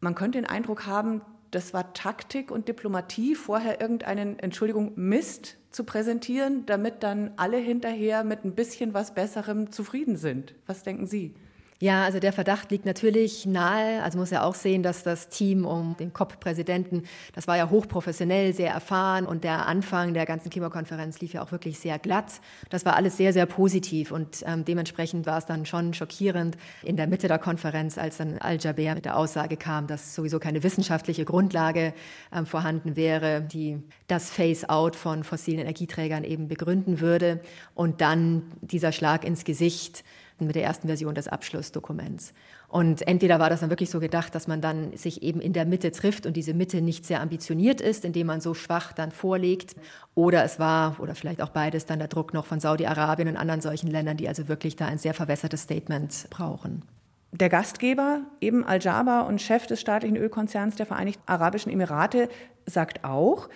Man 0.00 0.14
könnte 0.14 0.38
den 0.38 0.47
Eindruck 0.47 0.87
haben, 0.87 1.23
das 1.50 1.73
war 1.73 1.95
Taktik 1.95 2.50
und 2.50 2.69
Diplomatie, 2.69 3.35
vorher 3.35 3.81
irgendeinen, 3.81 4.38
Entschuldigung, 4.38 4.93
Mist 4.97 5.57
zu 5.71 5.85
präsentieren, 5.85 6.67
damit 6.67 7.02
dann 7.02 7.33
alle 7.37 7.57
hinterher 7.57 8.23
mit 8.23 8.45
ein 8.45 8.55
bisschen 8.55 8.95
was 8.95 9.14
Besserem 9.14 9.73
zufrieden 9.73 10.17
sind. 10.17 10.55
Was 10.67 10.83
denken 10.83 11.07
Sie? 11.07 11.35
Ja, 11.83 12.05
also 12.05 12.19
der 12.21 12.35
Verdacht 12.35 12.71
liegt 12.71 12.85
natürlich 12.85 13.47
nahe. 13.47 14.03
Also 14.03 14.19
muss 14.19 14.29
ja 14.29 14.43
auch 14.43 14.55
sehen, 14.55 14.83
dass 14.83 15.03
das 15.03 15.31
Team 15.31 15.65
um 15.65 15.97
den 15.97 16.13
COP-Präsidenten, 16.13 17.05
das 17.35 17.49
war 17.49 17.57
ja 17.57 17.71
hochprofessionell, 17.71 18.53
sehr 18.53 18.71
erfahren 18.71 19.25
und 19.25 19.45
der 19.45 19.67
Anfang 19.67 20.13
der 20.13 20.27
ganzen 20.27 20.51
Klimakonferenz 20.51 21.21
lief 21.21 21.33
ja 21.33 21.43
auch 21.43 21.53
wirklich 21.53 21.79
sehr 21.79 21.99
glatt. 21.99 22.43
Das 22.69 22.85
war 22.85 22.97
alles 22.97 23.17
sehr, 23.17 23.33
sehr 23.33 23.47
positiv 23.47 24.13
und 24.13 24.45
ähm, 24.47 24.67
dementsprechend 24.67 25.25
war 25.25 25.39
es 25.39 25.47
dann 25.47 25.65
schon 25.65 25.95
schockierend 25.95 26.59
in 26.83 26.97
der 26.99 27.07
Mitte 27.07 27.29
der 27.29 27.39
Konferenz, 27.39 27.97
als 27.97 28.19
dann 28.19 28.37
Al-Jaber 28.37 28.95
mit 28.95 29.07
der 29.07 29.17
Aussage 29.17 29.57
kam, 29.57 29.87
dass 29.87 30.15
sowieso 30.15 30.39
keine 30.39 30.63
wissenschaftliche 30.63 31.25
Grundlage 31.25 31.95
ähm, 32.31 32.45
vorhanden 32.45 32.95
wäre, 32.95 33.41
die 33.41 33.83
das 34.07 34.29
Phase-out 34.29 34.97
von 34.97 35.25
fossilen 35.25 35.61
Energieträgern 35.61 36.25
eben 36.25 36.47
begründen 36.47 37.01
würde 37.01 37.41
und 37.75 38.03
dann 38.03 38.43
dieser 38.61 38.93
Schlag 38.93 39.25
ins 39.25 39.45
Gesicht 39.45 40.05
mit 40.47 40.56
der 40.56 40.64
ersten 40.64 40.87
Version 40.87 41.14
des 41.14 41.28
Abschlussdokuments. 41.28 42.32
Und 42.68 43.06
entweder 43.06 43.38
war 43.40 43.50
das 43.50 43.61
dann 43.61 43.70
wirklich 43.70 43.90
so 43.90 44.00
gedacht, 44.00 44.35
dass 44.35 44.47
man 44.47 44.61
dann 44.61 44.97
sich 44.97 45.23
eben 45.23 45.40
in 45.40 45.52
der 45.52 45.64
Mitte 45.64 45.90
trifft 45.90 46.26
und 46.26 46.37
diese 46.37 46.54
Mitte 46.54 46.80
nicht 46.80 47.04
sehr 47.04 47.20
ambitioniert 47.20 47.80
ist, 47.80 48.04
indem 48.04 48.28
man 48.28 48.40
so 48.40 48.54
schwach 48.54 48.92
dann 48.92 49.11
vorlegt, 49.11 49.75
oder 50.14 50.44
es 50.44 50.59
war, 50.59 51.00
oder 51.00 51.14
vielleicht 51.14 51.42
auch 51.42 51.49
beides, 51.49 51.87
dann 51.87 51.99
der 51.99 52.09
Druck 52.09 52.32
noch 52.32 52.47
von 52.47 52.61
Saudi-Arabien 52.61 53.28
und 53.28 53.37
anderen 53.37 53.61
solchen 53.61 53.90
Ländern, 53.90 54.16
die 54.16 54.28
also 54.28 54.49
wirklich 54.49 54.76
da 54.76 54.87
ein 54.87 54.99
sehr 54.99 55.14
verwässertes 55.14 55.62
Statement 55.62 56.28
brauchen. 56.30 56.82
Der 57.32 57.49
Gastgeber, 57.49 58.23
eben 58.40 58.64
Al-Jaber 58.64 59.26
und 59.26 59.40
Chef 59.40 59.66
des 59.66 59.80
staatlichen 59.80 60.16
Ölkonzerns 60.16 60.75
der 60.75 60.87
Vereinigten 60.87 61.23
Arabischen 61.26 61.73
Emirate, 61.73 62.28
sagt 62.66 63.04
auch, 63.04 63.49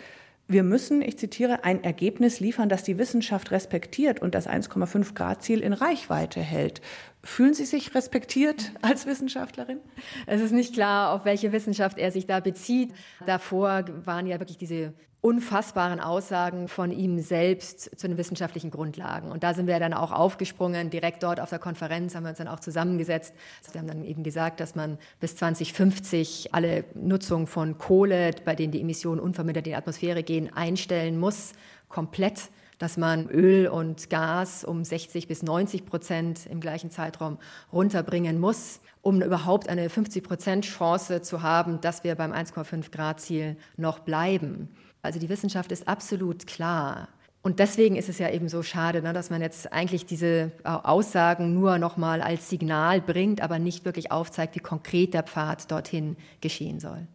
wir 0.46 0.62
müssen, 0.62 1.00
ich 1.00 1.18
zitiere, 1.18 1.64
ein 1.64 1.82
Ergebnis 1.82 2.38
liefern, 2.38 2.68
das 2.68 2.82
die 2.82 2.98
Wissenschaft 2.98 3.50
respektiert 3.50 4.20
und 4.20 4.34
das 4.34 4.46
1,5 4.46 5.14
Grad 5.14 5.42
Ziel 5.42 5.60
in 5.60 5.72
Reichweite 5.72 6.40
hält. 6.40 6.82
Fühlen 7.22 7.54
Sie 7.54 7.64
sich 7.64 7.94
respektiert 7.94 8.72
als 8.82 9.06
Wissenschaftlerin? 9.06 9.78
Es 10.26 10.42
ist 10.42 10.52
nicht 10.52 10.74
klar, 10.74 11.12
auf 11.12 11.24
welche 11.24 11.52
Wissenschaft 11.52 11.98
er 11.98 12.10
sich 12.10 12.26
da 12.26 12.40
bezieht. 12.40 12.92
Davor 13.24 13.84
waren 14.04 14.26
ja 14.26 14.38
wirklich 14.38 14.58
diese 14.58 14.92
unfassbaren 15.25 16.00
Aussagen 16.00 16.69
von 16.69 16.93
ihm 16.93 17.19
selbst 17.19 17.99
zu 17.99 18.07
den 18.07 18.19
wissenschaftlichen 18.19 18.71
Grundlagen. 18.71 19.33
Und 19.33 19.43
da 19.43 19.54
sind 19.54 19.66
wir 19.66 19.81
dann 19.81 19.95
auch 19.95 20.12
aufgesprungen, 20.12 20.90
direkt 20.90 21.23
dort 21.23 21.40
auf 21.40 21.49
der 21.49 21.59
Konferenz 21.59 22.14
haben 22.14 22.25
wir 22.25 22.28
uns 22.28 22.37
dann 22.37 22.47
auch 22.49 22.61
zusammengesetzt. 22.61 23.35
Wir 23.73 23.81
haben 23.81 23.88
dann 23.88 24.04
eben 24.04 24.23
gesagt, 24.23 24.61
dass 24.61 24.75
man 24.75 24.99
bis 25.21 25.35
2050 25.37 26.52
alle 26.52 26.85
Nutzung 26.95 27.47
von 27.47 27.78
Kohle, 27.78 28.33
bei 28.45 28.54
denen 28.54 28.71
die 28.71 28.83
Emissionen 28.83 29.19
unvermindert 29.19 29.66
in 29.66 29.71
die 29.73 29.76
Atmosphäre 29.76 30.23
gehen, 30.23 30.52
einstellen 30.54 31.19
muss, 31.19 31.54
komplett 31.88 32.50
dass 32.78 32.97
man 32.99 33.31
Öl 33.31 33.69
und 33.69 34.11
Gas 34.11 34.62
um 34.64 34.85
60 34.85 35.26
bis 35.26 35.43
90 35.43 35.87
Prozent 35.87 36.45
im 36.45 36.61
gleichen 36.61 36.90
Zeitraum 36.90 37.38
runterbringen 37.73 38.38
muss, 38.38 38.81
um 39.00 39.23
überhaupt 39.23 39.71
eine 39.71 39.88
50 39.88 40.23
Prozent 40.25 40.64
Chance 40.66 41.23
zu 41.23 41.40
haben, 41.40 41.81
dass 41.81 42.04
wir 42.04 42.14
beim 42.16 42.33
1,5 42.33 42.90
Grad 42.90 43.21
Ziel 43.21 43.57
noch 43.78 44.00
bleiben. 44.00 44.69
Also 45.04 45.18
die 45.18 45.28
Wissenschaft 45.28 45.70
ist 45.70 45.87
absolut 45.87 46.46
klar. 46.46 47.08
Und 47.42 47.58
deswegen 47.58 47.94
ist 47.94 48.08
es 48.08 48.18
ja 48.18 48.30
eben 48.30 48.49
so 48.49 48.62
schade, 48.62 49.02
ne, 49.02 49.12
dass 49.12 49.28
man 49.28 49.42
jetzt 49.42 49.70
eigentlich 49.70 50.06
diese 50.06 50.50
äh, 50.64 50.68
Aussagen 50.68 51.52
nur 51.52 51.76
noch 51.76 51.99
mal 51.99 52.23
als 52.23 52.49
Signal 52.49 53.02
bringt, 53.02 53.42
aber 53.42 53.58
nicht 53.58 53.84
wirklich 53.84 54.11
aufzeigt, 54.11 54.54
wie 54.56 54.61
konkret 54.61 55.12
der 55.12 55.25
Pfad 55.25 55.70
dorthin 55.70 56.16
geschehen 56.40 56.80
soll. 56.80 57.06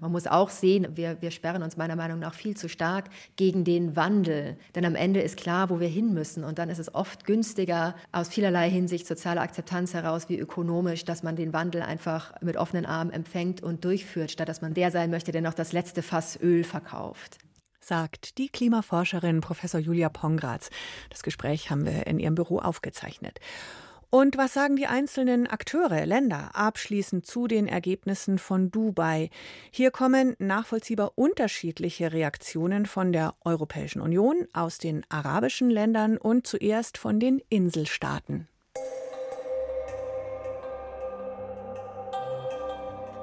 Man 0.00 0.12
muss 0.12 0.26
auch 0.26 0.50
sehen, 0.50 0.86
wir, 0.94 1.20
wir 1.20 1.30
sperren 1.30 1.62
uns 1.62 1.76
meiner 1.76 1.96
Meinung 1.96 2.18
nach 2.18 2.34
viel 2.34 2.56
zu 2.56 2.68
stark 2.68 3.06
gegen 3.36 3.64
den 3.64 3.96
Wandel. 3.96 4.56
Denn 4.74 4.84
am 4.84 4.94
Ende 4.94 5.20
ist 5.20 5.36
klar, 5.36 5.70
wo 5.70 5.80
wir 5.80 5.88
hin 5.88 6.14
müssen. 6.14 6.44
Und 6.44 6.58
dann 6.58 6.70
ist 6.70 6.78
es 6.78 6.94
oft 6.94 7.24
günstiger, 7.24 7.94
aus 8.12 8.28
vielerlei 8.28 8.70
Hinsicht 8.70 9.06
soziale 9.06 9.40
Akzeptanz 9.40 9.94
heraus 9.94 10.28
wie 10.28 10.38
ökonomisch, 10.38 11.04
dass 11.04 11.22
man 11.22 11.36
den 11.36 11.52
Wandel 11.52 11.82
einfach 11.82 12.40
mit 12.42 12.56
offenen 12.56 12.86
Armen 12.86 13.10
empfängt 13.10 13.62
und 13.62 13.84
durchführt, 13.84 14.30
statt 14.30 14.48
dass 14.48 14.62
man 14.62 14.74
der 14.74 14.90
sein 14.90 15.10
möchte, 15.10 15.32
der 15.32 15.42
noch 15.42 15.54
das 15.54 15.72
letzte 15.72 16.02
Fass 16.02 16.38
Öl 16.40 16.64
verkauft 16.64 17.38
sagt 17.88 18.36
die 18.36 18.50
Klimaforscherin 18.50 19.40
Professor 19.40 19.80
Julia 19.80 20.10
Pongratz. 20.10 20.68
Das 21.08 21.22
Gespräch 21.22 21.70
haben 21.70 21.86
wir 21.86 22.06
in 22.06 22.18
ihrem 22.18 22.34
Büro 22.34 22.58
aufgezeichnet. 22.58 23.40
Und 24.10 24.38
was 24.38 24.54
sagen 24.54 24.76
die 24.76 24.86
einzelnen 24.86 25.46
Akteure, 25.46 26.06
Länder 26.06 26.50
abschließend 26.54 27.26
zu 27.26 27.46
den 27.46 27.66
Ergebnissen 27.66 28.38
von 28.38 28.70
Dubai? 28.70 29.28
Hier 29.70 29.90
kommen 29.90 30.34
nachvollziehbar 30.38 31.12
unterschiedliche 31.16 32.10
Reaktionen 32.10 32.86
von 32.86 33.12
der 33.12 33.34
Europäischen 33.44 34.00
Union, 34.00 34.48
aus 34.54 34.78
den 34.78 35.04
arabischen 35.10 35.68
Ländern 35.68 36.16
und 36.16 36.46
zuerst 36.46 36.96
von 36.96 37.20
den 37.20 37.42
Inselstaaten. 37.50 38.48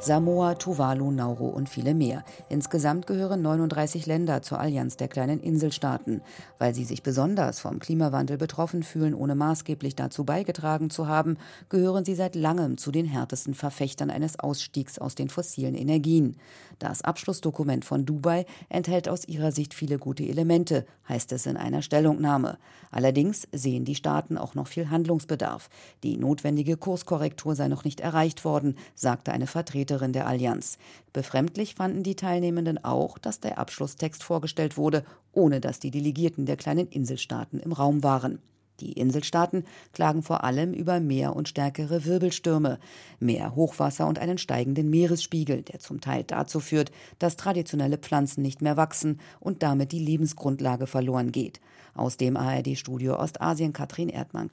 Samoa, 0.06 0.54
Tuvalu, 0.54 1.10
Nauru 1.10 1.48
und 1.48 1.68
viele 1.68 1.96
mehr. 1.96 2.24
Insgesamt 2.48 3.08
gehören 3.08 3.42
39 3.42 4.06
Länder 4.06 4.44
zur 4.44 4.60
Allianz 4.60 4.98
der 4.98 5.08
kleinen 5.08 5.40
Inselstaaten. 5.40 6.22
Weil 6.60 6.76
sie 6.76 6.84
sich 6.84 7.02
besonders 7.02 7.60
vom 7.60 7.80
Klimawandel 7.80 8.38
betroffen 8.38 8.84
fühlen, 8.84 9.16
ohne 9.16 9.34
maßgeblich 9.34 9.96
dazu 9.96 10.24
beigetragen 10.24 10.92
zu 10.92 11.08
haben, 11.08 11.38
gehören 11.70 12.06
sie 12.06 12.14
seit 12.14 12.36
langem 12.36 12.78
zu 12.78 12.92
den 12.92 13.08
härtesten 13.08 13.56
Verfechtern 13.56 14.12
eines 14.12 14.38
Ausstiegs 14.38 15.00
aus 15.00 15.16
den 15.16 15.28
fossilen 15.28 15.74
Energien. 15.74 16.38
Das 16.78 17.02
Abschlussdokument 17.02 17.84
von 17.84 18.06
Dubai 18.06 18.46
enthält 18.70 19.10
aus 19.10 19.28
ihrer 19.28 19.52
Sicht 19.52 19.74
viele 19.74 19.98
gute 19.98 20.24
Elemente, 20.24 20.86
heißt 21.10 21.32
es 21.32 21.48
in 21.48 21.58
einer 21.58 21.82
Stellungnahme. 21.82 22.60
Allerdings 22.92 23.48
sehen 23.54 23.86
die 23.86 23.96
Staaten 23.96 24.38
auch 24.38 24.54
noch 24.54 24.68
viel 24.68 24.92
Handlungsbedarf. 24.92 25.70
Die 26.04 26.18
notwendige 26.18 26.78
Kurskorrektur 26.78 27.56
sei 27.56 27.70
noch 27.70 27.86
nicht 27.86 28.02
erreicht 28.02 28.46
worden, 28.46 28.78
sagte 28.94 29.32
eine 29.32 29.48
Vertreterin 29.48 29.95
Vertreterin 29.96 30.14
der 30.14 30.28
Allianz. 30.28 30.78
Befremdlich 31.14 31.76
fanden 31.76 32.04
die 32.04 32.16
Teilnehmenden 32.16 32.84
auch, 32.84 33.18
dass 33.18 33.40
der 33.40 33.58
Abschlusstext 33.58 34.24
vorgestellt 34.24 34.78
wurde, 34.78 35.04
ohne 35.32 35.62
dass 35.62 35.80
die 35.80 35.92
Delegierten 35.92 36.46
der 36.46 36.58
kleinen 36.58 36.88
Inselstaaten 36.88 37.60
im 37.60 37.72
Raum 37.72 38.04
waren. 38.04 38.40
Die 38.82 38.92
Inselstaaten 38.92 39.64
klagen 39.94 40.22
vor 40.22 40.44
allem 40.44 40.74
über 40.74 41.00
mehr 41.00 41.34
und 41.34 41.48
stärkere 41.48 42.04
Wirbelstürme, 42.04 42.78
mehr 43.22 43.56
Hochwasser 43.56 44.06
und 44.06 44.20
einen 44.20 44.38
steigenden 44.38 44.90
Meeresspiegel, 44.90 45.62
der 45.62 45.80
zum 45.80 46.02
Teil 46.02 46.26
dazu 46.26 46.60
führt, 46.60 46.92
dass 47.18 47.38
traditionelle 47.38 47.98
Pflanzen 47.98 48.42
nicht 48.42 48.62
mehr 48.62 48.76
wachsen 48.76 49.22
und 49.40 49.64
damit 49.64 49.94
die 49.94 50.04
Lebensgrundlage 50.04 50.88
verloren 50.88 51.32
geht. 51.32 51.62
Aus 51.94 52.18
dem 52.18 52.36
ARD-Studio 52.36 53.18
Ostasien 53.18 53.72
Katrin 53.72 54.10
Erdmann. 54.10 54.50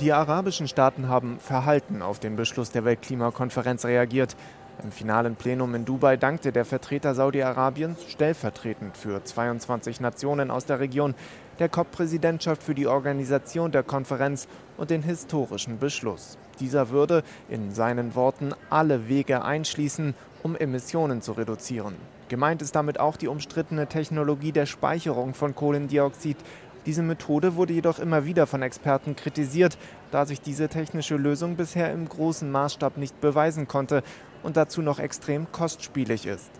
Die 0.00 0.10
arabischen 0.10 0.68
Staaten 0.68 1.08
haben 1.08 1.38
verhalten 1.38 2.00
auf 2.00 2.18
den 2.18 2.34
Beschluss 2.34 2.70
der 2.70 2.86
Weltklimakonferenz 2.86 3.84
reagiert. 3.84 4.36
Im 4.82 4.90
finalen 4.90 5.36
Plenum 5.36 5.74
in 5.74 5.84
Dubai 5.84 6.16
dankte 6.16 6.50
der 6.50 6.64
Vertreter 6.64 7.14
Saudi-Arabiens 7.14 8.02
stellvertretend 8.08 8.96
für 8.96 9.22
22 9.22 10.00
Nationen 10.00 10.50
aus 10.50 10.64
der 10.64 10.80
Region 10.80 11.14
der 11.58 11.68
COP-Präsidentschaft 11.68 12.62
für 12.62 12.74
die 12.74 12.86
Organisation 12.86 13.70
der 13.70 13.82
Konferenz 13.82 14.48
und 14.78 14.88
den 14.88 15.02
historischen 15.02 15.78
Beschluss. 15.78 16.38
Dieser 16.58 16.88
würde 16.88 17.22
in 17.50 17.70
seinen 17.70 18.14
Worten 18.14 18.54
alle 18.70 19.08
Wege 19.08 19.44
einschließen, 19.44 20.14
um 20.42 20.56
Emissionen 20.56 21.20
zu 21.20 21.32
reduzieren. 21.32 21.96
Gemeint 22.28 22.62
ist 22.62 22.74
damit 22.74 22.98
auch 22.98 23.16
die 23.18 23.28
umstrittene 23.28 23.88
Technologie 23.88 24.52
der 24.52 24.64
Speicherung 24.64 25.34
von 25.34 25.54
Kohlendioxid, 25.54 26.38
diese 26.86 27.02
Methode 27.02 27.54
wurde 27.56 27.72
jedoch 27.72 27.98
immer 27.98 28.24
wieder 28.24 28.46
von 28.46 28.62
Experten 28.62 29.14
kritisiert, 29.14 29.78
da 30.10 30.26
sich 30.26 30.40
diese 30.40 30.68
technische 30.68 31.16
Lösung 31.16 31.56
bisher 31.56 31.92
im 31.92 32.08
großen 32.08 32.50
Maßstab 32.50 32.96
nicht 32.96 33.20
beweisen 33.20 33.68
konnte 33.68 34.02
und 34.42 34.56
dazu 34.56 34.82
noch 34.82 34.98
extrem 34.98 35.50
kostspielig 35.52 36.26
ist. 36.26 36.50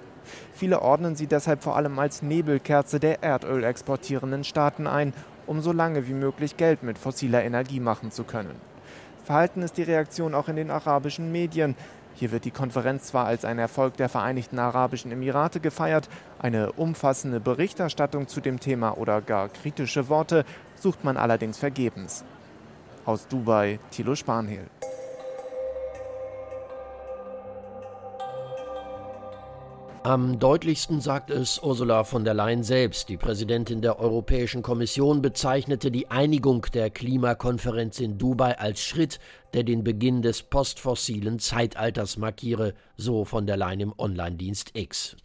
Viele 0.55 0.83
ordnen 0.83 1.17
sie 1.17 1.27
deshalb 1.27 1.63
vor 1.63 1.77
allem 1.77 1.99
als 1.99 2.23
Nebelkerze 2.23 3.01
der 3.01 3.23
Erdöl 3.23 3.65
exportierenden 3.65 4.45
Staaten 4.45 4.87
ein, 4.87 5.13
um 5.47 5.61
so 5.61 5.73
lange 5.73 6.07
wie 6.07 6.15
möglich 6.15 6.57
Geld 6.57 6.85
mit 6.85 6.99
fossiler 6.99 7.43
Energie 7.43 7.81
machen 7.81 8.13
zu 8.13 8.23
können. 8.23 8.55
Verhalten 9.25 9.63
ist 9.63 9.77
die 9.77 9.83
Reaktion 9.83 10.35
auch 10.35 10.49
in 10.49 10.57
den 10.57 10.71
arabischen 10.71 11.31
Medien. 11.31 11.77
Hier 12.15 12.31
wird 12.31 12.45
die 12.45 12.51
Konferenz 12.51 13.05
zwar 13.05 13.27
als 13.27 13.45
ein 13.45 13.59
Erfolg 13.59 13.97
der 13.97 14.09
Vereinigten 14.09 14.59
Arabischen 14.59 15.11
Emirate 15.13 15.61
gefeiert, 15.61 16.09
eine 16.39 16.73
umfassende 16.73 17.41
Berichterstattung 17.41 18.29
zu 18.29 18.41
dem 18.41 18.61
Thema 18.61 18.99
oder 18.99 19.21
gar 19.21 19.49
kritische 19.49 20.09
Worte 20.09 20.45
sucht 20.77 21.05
man 21.05 21.17
allerdings 21.17 21.59
vergebens. 21.59 22.25
Aus 23.05 23.27
Dubai, 23.27 23.79
Thilo 23.91 24.15
Spanhiel. 24.15 24.67
Am 30.05 30.41
deutlichsten 30.41 31.01
sagt 31.01 31.31
es 31.31 31.63
Ursula 31.63 32.03
von 32.03 32.25
der 32.25 32.35
Leyen 32.35 32.65
selbst. 32.65 33.09
Die 33.09 33.17
Präsidentin 33.17 33.83
der 33.83 34.01
Europäischen 34.01 34.61
Kommission 34.61 35.23
bezeichnete 35.23 35.93
die 35.93 36.11
Einigung 36.11 36.67
der 36.75 36.91
Klimakonferenz 36.91 38.01
in 38.01 38.19
Dubai 38.19 38.59
als 38.59 38.83
Schritt 38.83 39.21
der 39.55 39.65
den 39.65 39.85
Beginn 39.85 40.23
des 40.23 40.43
postfossilen 40.43 41.39
Zeitalters 41.39 42.17
markiere, 42.17 42.75
so 42.97 43.25
von 43.25 43.47
der 43.47 43.57
Leyen 43.57 43.81
im 43.81 43.95
Online-Dienst 43.97 44.71
X. 44.75 45.17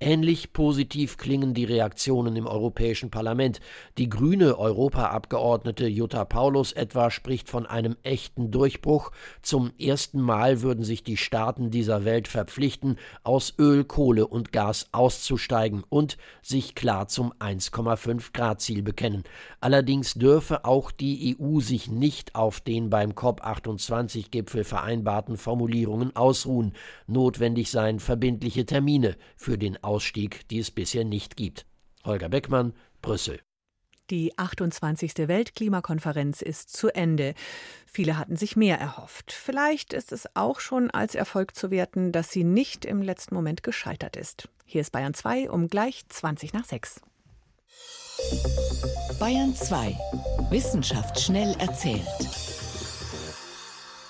Ähnlich 0.00 0.52
positiv 0.52 1.16
klingen 1.16 1.54
die 1.54 1.64
Reaktionen 1.64 2.36
im 2.36 2.46
Europäischen 2.46 3.10
Parlament. 3.10 3.60
Die 3.98 4.08
grüne 4.08 4.58
Europaabgeordnete 4.58 5.86
Jutta 5.86 6.24
Paulus 6.24 6.72
etwa 6.72 7.10
spricht 7.10 7.48
von 7.48 7.66
einem 7.66 7.96
echten 8.02 8.50
Durchbruch. 8.50 9.12
Zum 9.42 9.72
ersten 9.78 10.20
Mal 10.20 10.62
würden 10.62 10.84
sich 10.84 11.04
die 11.04 11.16
Staaten 11.16 11.70
dieser 11.70 12.04
Welt 12.04 12.28
verpflichten, 12.28 12.96
aus 13.22 13.54
Öl, 13.58 13.84
Kohle 13.84 14.25
und 14.26 14.52
Gas 14.52 14.88
auszusteigen 14.92 15.82
und 15.88 16.16
sich 16.42 16.74
klar 16.74 17.08
zum 17.08 17.32
1,5 17.34 18.32
Grad 18.32 18.60
Ziel 18.60 18.82
bekennen. 18.82 19.24
Allerdings 19.60 20.14
dürfe 20.14 20.64
auch 20.64 20.90
die 20.90 21.36
EU 21.40 21.60
sich 21.60 21.90
nicht 21.90 22.34
auf 22.34 22.60
den 22.60 22.90
beim 22.90 23.14
COP 23.14 23.44
28 23.44 24.26
G20-Gipfel 24.26 24.64
vereinbarten 24.64 25.36
Formulierungen 25.36 26.14
ausruhen. 26.14 26.72
Notwendig 27.06 27.70
seien 27.70 28.00
verbindliche 28.00 28.66
Termine 28.66 29.16
für 29.36 29.58
den 29.58 29.82
Ausstieg, 29.82 30.48
die 30.48 30.58
es 30.58 30.70
bisher 30.70 31.04
nicht 31.04 31.36
gibt. 31.36 31.66
Holger 32.04 32.28
Beckmann, 32.28 32.72
Brüssel. 33.02 33.45
Die 34.10 34.38
28. 34.38 35.14
Weltklimakonferenz 35.26 36.40
ist 36.40 36.70
zu 36.70 36.94
Ende. 36.94 37.34
Viele 37.86 38.16
hatten 38.16 38.36
sich 38.36 38.54
mehr 38.54 38.78
erhofft. 38.78 39.32
Vielleicht 39.32 39.92
ist 39.92 40.12
es 40.12 40.28
auch 40.36 40.60
schon 40.60 40.92
als 40.92 41.16
Erfolg 41.16 41.56
zu 41.56 41.72
werten, 41.72 42.12
dass 42.12 42.30
sie 42.30 42.44
nicht 42.44 42.84
im 42.84 43.02
letzten 43.02 43.34
Moment 43.34 43.64
gescheitert 43.64 44.16
ist. 44.16 44.48
Hier 44.64 44.82
ist 44.82 44.92
Bayern 44.92 45.12
2 45.12 45.50
um 45.50 45.66
gleich 45.66 46.04
20 46.08 46.52
nach 46.52 46.64
6. 46.64 47.00
Bayern 49.18 49.56
2. 49.56 49.98
Wissenschaft 50.50 51.18
schnell 51.18 51.56
erzählt. 51.58 52.06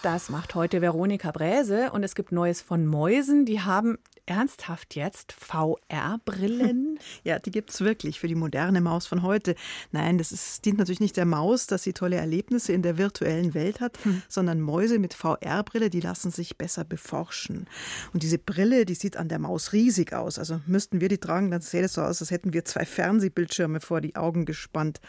Das 0.03 0.29
macht 0.29 0.55
heute 0.55 0.83
Veronika 0.83 1.31
Bräse 1.31 1.91
und 1.93 2.03
es 2.03 2.15
gibt 2.15 2.33
Neues 2.33 2.61
von 2.61 2.87
Mäusen. 2.87 3.47
Die 3.47 3.63
haben 3.63 3.99
ernsthaft 4.27 4.95
jetzt 4.95 5.33
VR-Brillen? 5.33 6.99
Ja, 7.25 7.39
die 7.39 7.51
gibt 7.51 7.71
es 7.71 7.81
wirklich 7.81 8.21
für 8.21 8.29
die 8.29 8.35
moderne 8.35 8.81
Maus 8.81 9.07
von 9.07 9.23
heute. 9.23 9.55
Nein, 9.91 10.19
das 10.19 10.33
ist, 10.33 10.65
dient 10.65 10.79
natürlich 10.79 11.01
nicht 11.01 11.17
der 11.17 11.25
Maus, 11.25 11.67
dass 11.67 11.83
sie 11.83 11.93
tolle 11.93 12.17
Erlebnisse 12.17 12.73
in 12.73 12.83
der 12.83 12.99
virtuellen 12.99 13.55
Welt 13.55 13.81
hat, 13.81 13.99
hm. 14.05 14.23
sondern 14.29 14.61
Mäuse 14.61 14.99
mit 14.99 15.15
VR-Brille, 15.15 15.91
die 15.91 16.01
lassen 16.01 16.31
sich 16.31 16.57
besser 16.57 16.85
beforschen. 16.85 17.67
Und 18.13 18.23
diese 18.23 18.39
Brille, 18.39 18.85
die 18.85 18.95
sieht 18.95 19.17
an 19.17 19.29
der 19.29 19.39
Maus 19.39 19.73
riesig 19.73 20.13
aus. 20.13 20.39
Also 20.39 20.61
müssten 20.67 21.01
wir 21.01 21.09
die 21.09 21.19
tragen, 21.19 21.51
dann 21.51 21.61
sähe 21.61 21.85
es 21.85 21.95
so 21.95 22.03
aus, 22.03 22.21
als 22.21 22.31
hätten 22.31 22.53
wir 22.53 22.65
zwei 22.65 22.85
Fernsehbildschirme 22.85 23.81
vor 23.81 24.01
die 24.01 24.17
Augen 24.17 24.45
gespannt. 24.45 25.01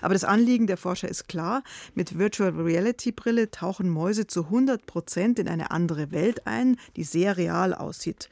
Aber 0.00 0.14
das 0.14 0.24
Anliegen 0.24 0.66
der 0.66 0.76
Forscher 0.76 1.08
ist 1.08 1.28
klar. 1.28 1.62
Mit 1.94 2.18
Virtual 2.18 2.50
Reality 2.50 3.12
Brille 3.12 3.50
tauchen 3.50 3.88
Mäuse 3.88 4.26
zu 4.26 4.44
100 4.44 4.86
Prozent 4.86 5.38
in 5.38 5.48
eine 5.48 5.70
andere 5.70 6.10
Welt 6.12 6.46
ein, 6.46 6.76
die 6.96 7.04
sehr 7.04 7.36
real 7.36 7.74
aussieht. 7.74 8.28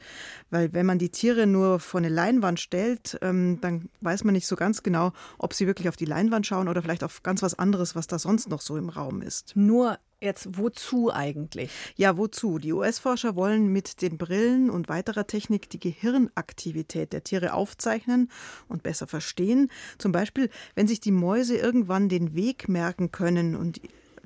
Weil 0.49 0.73
wenn 0.73 0.85
man 0.85 0.99
die 0.99 1.09
Tiere 1.09 1.47
nur 1.47 1.79
vor 1.79 1.99
eine 1.99 2.09
Leinwand 2.09 2.59
stellt, 2.59 3.17
ähm, 3.21 3.59
dann 3.61 3.89
weiß 4.01 4.23
man 4.23 4.33
nicht 4.33 4.47
so 4.47 4.55
ganz 4.55 4.83
genau, 4.83 5.13
ob 5.37 5.53
sie 5.53 5.67
wirklich 5.67 5.89
auf 5.89 5.95
die 5.95 6.05
Leinwand 6.05 6.47
schauen 6.47 6.67
oder 6.67 6.81
vielleicht 6.81 7.03
auf 7.03 7.23
ganz 7.23 7.41
was 7.41 7.57
anderes, 7.57 7.95
was 7.95 8.07
da 8.07 8.19
sonst 8.19 8.49
noch 8.49 8.61
so 8.61 8.77
im 8.77 8.89
Raum 8.89 9.21
ist. 9.21 9.55
Nur 9.55 9.97
Jetzt 10.23 10.55
wozu 10.59 11.11
eigentlich? 11.11 11.71
Ja, 11.95 12.15
wozu? 12.15 12.59
Die 12.59 12.73
US-Forscher 12.73 13.35
wollen 13.35 13.73
mit 13.73 14.03
den 14.03 14.19
Brillen 14.19 14.69
und 14.69 14.87
weiterer 14.87 15.25
Technik 15.25 15.67
die 15.71 15.79
Gehirnaktivität 15.79 17.11
der 17.11 17.23
Tiere 17.23 17.53
aufzeichnen 17.53 18.29
und 18.67 18.83
besser 18.83 19.07
verstehen. 19.07 19.71
Zum 19.97 20.11
Beispiel, 20.11 20.51
wenn 20.75 20.87
sich 20.87 20.99
die 20.99 21.11
Mäuse 21.11 21.57
irgendwann 21.57 22.07
den 22.07 22.35
Weg 22.35 22.69
merken 22.69 23.11
können 23.11 23.55
und 23.55 23.81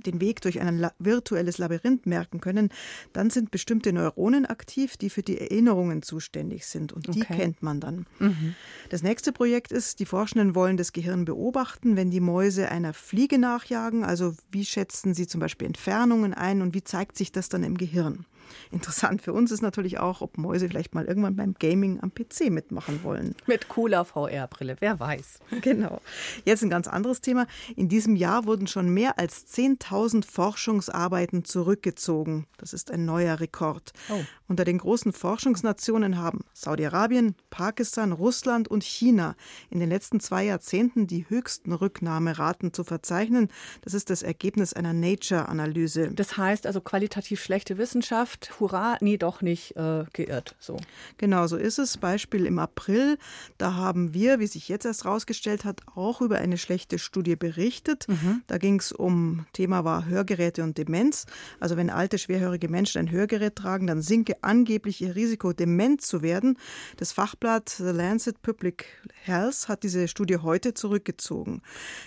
den 0.05 0.21
Weg 0.21 0.41
durch 0.41 0.59
ein 0.59 0.89
virtuelles 0.99 1.57
Labyrinth 1.57 2.05
merken 2.05 2.41
können, 2.41 2.69
dann 3.13 3.29
sind 3.29 3.51
bestimmte 3.51 3.93
Neuronen 3.93 4.45
aktiv, 4.45 4.97
die 4.97 5.09
für 5.09 5.23
die 5.23 5.39
Erinnerungen 5.39 6.01
zuständig 6.01 6.65
sind. 6.65 6.93
Und 6.93 7.13
die 7.13 7.21
okay. 7.21 7.35
kennt 7.35 7.63
man 7.63 7.79
dann. 7.79 8.05
Mhm. 8.19 8.55
Das 8.89 9.03
nächste 9.03 9.31
Projekt 9.31 9.71
ist, 9.71 9.99
die 9.99 10.05
Forschenden 10.05 10.55
wollen 10.55 10.77
das 10.77 10.93
Gehirn 10.93 11.25
beobachten, 11.25 11.95
wenn 11.95 12.11
die 12.11 12.19
Mäuse 12.19 12.69
einer 12.69 12.93
Fliege 12.93 13.37
nachjagen. 13.37 14.03
Also 14.03 14.35
wie 14.51 14.65
schätzen 14.65 15.13
sie 15.13 15.27
zum 15.27 15.39
Beispiel 15.39 15.67
Entfernungen 15.67 16.33
ein 16.33 16.61
und 16.61 16.73
wie 16.73 16.83
zeigt 16.83 17.17
sich 17.17 17.31
das 17.31 17.49
dann 17.49 17.63
im 17.63 17.77
Gehirn? 17.77 18.25
Interessant 18.71 19.21
für 19.21 19.33
uns 19.33 19.51
ist 19.51 19.61
natürlich 19.61 19.99
auch, 19.99 20.21
ob 20.21 20.37
Mäuse 20.37 20.67
vielleicht 20.67 20.93
mal 20.93 21.05
irgendwann 21.05 21.35
beim 21.35 21.55
Gaming 21.59 21.99
am 22.01 22.13
PC 22.13 22.49
mitmachen 22.49 23.03
wollen. 23.03 23.35
Mit 23.47 23.67
cooler 23.67 24.05
VR-Brille, 24.05 24.77
wer 24.79 24.99
weiß. 24.99 25.39
Genau. 25.61 26.01
Jetzt 26.43 26.63
ein 26.63 26.69
ganz 26.69 26.87
anderes 26.87 27.21
Thema. 27.21 27.47
In 27.75 27.89
diesem 27.89 28.15
Jahr 28.15 28.45
wurden 28.45 28.67
schon 28.67 28.89
mehr 28.89 29.17
als 29.19 29.47
10.000 29.47 30.25
Forschungsarbeiten 30.25 31.45
zurückgezogen. 31.45 32.47
Das 32.57 32.73
ist 32.73 32.91
ein 32.91 33.05
neuer 33.05 33.39
Rekord. 33.39 33.93
Oh. 34.09 34.19
Unter 34.47 34.63
den 34.63 34.77
großen 34.77 35.11
Forschungsnationen 35.11 36.17
haben 36.17 36.41
Saudi-Arabien, 36.53 37.35
Pakistan, 37.49 38.11
Russland 38.11 38.67
und 38.67 38.83
China 38.83 39.35
in 39.69 39.79
den 39.79 39.89
letzten 39.89 40.19
zwei 40.19 40.43
Jahrzehnten 40.43 41.07
die 41.07 41.27
höchsten 41.29 41.71
Rücknahmeraten 41.73 42.73
zu 42.73 42.83
verzeichnen. 42.83 43.49
Das 43.81 43.93
ist 43.93 44.09
das 44.09 44.21
Ergebnis 44.21 44.73
einer 44.73 44.93
Nature-Analyse. 44.93 46.11
Das 46.13 46.37
heißt 46.37 46.67
also 46.67 46.81
qualitativ 46.81 47.41
schlechte 47.41 47.77
Wissenschaft 47.77 48.34
geschafft, 48.35 48.59
hurra, 48.59 48.97
nie 49.01 49.17
doch 49.17 49.41
nicht 49.41 49.75
äh, 49.75 50.05
geirrt. 50.13 50.55
So. 50.59 50.77
Genau, 51.17 51.47
so 51.47 51.57
ist 51.57 51.79
es. 51.79 51.97
Beispiel 51.97 52.45
im 52.45 52.59
April, 52.59 53.17
da 53.57 53.75
haben 53.75 54.13
wir, 54.13 54.39
wie 54.39 54.47
sich 54.47 54.69
jetzt 54.69 54.85
erst 54.85 55.05
rausgestellt 55.05 55.65
hat, 55.65 55.81
auch 55.95 56.21
über 56.21 56.37
eine 56.37 56.57
schlechte 56.57 56.99
Studie 56.99 57.35
berichtet. 57.35 58.07
Mhm. 58.07 58.41
Da 58.47 58.57
ging 58.57 58.79
es 58.79 58.91
um, 58.91 59.45
Thema 59.53 59.83
war 59.83 60.05
Hörgeräte 60.05 60.63
und 60.63 60.77
Demenz. 60.77 61.25
Also 61.59 61.77
wenn 61.77 61.89
alte, 61.89 62.17
schwerhörige 62.17 62.69
Menschen 62.69 62.99
ein 62.99 63.11
Hörgerät 63.11 63.55
tragen, 63.55 63.87
dann 63.87 64.01
sinke 64.01 64.35
angeblich 64.41 65.01
ihr 65.01 65.15
Risiko, 65.15 65.53
dement 65.53 66.01
zu 66.01 66.21
werden. 66.21 66.57
Das 66.97 67.11
Fachblatt 67.11 67.69
The 67.69 67.91
Lancet 67.91 68.41
Public 68.41 68.85
Health 69.23 69.67
hat 69.67 69.83
diese 69.83 70.07
Studie 70.07 70.37
heute 70.37 70.73
zurückgezogen. 70.73 71.61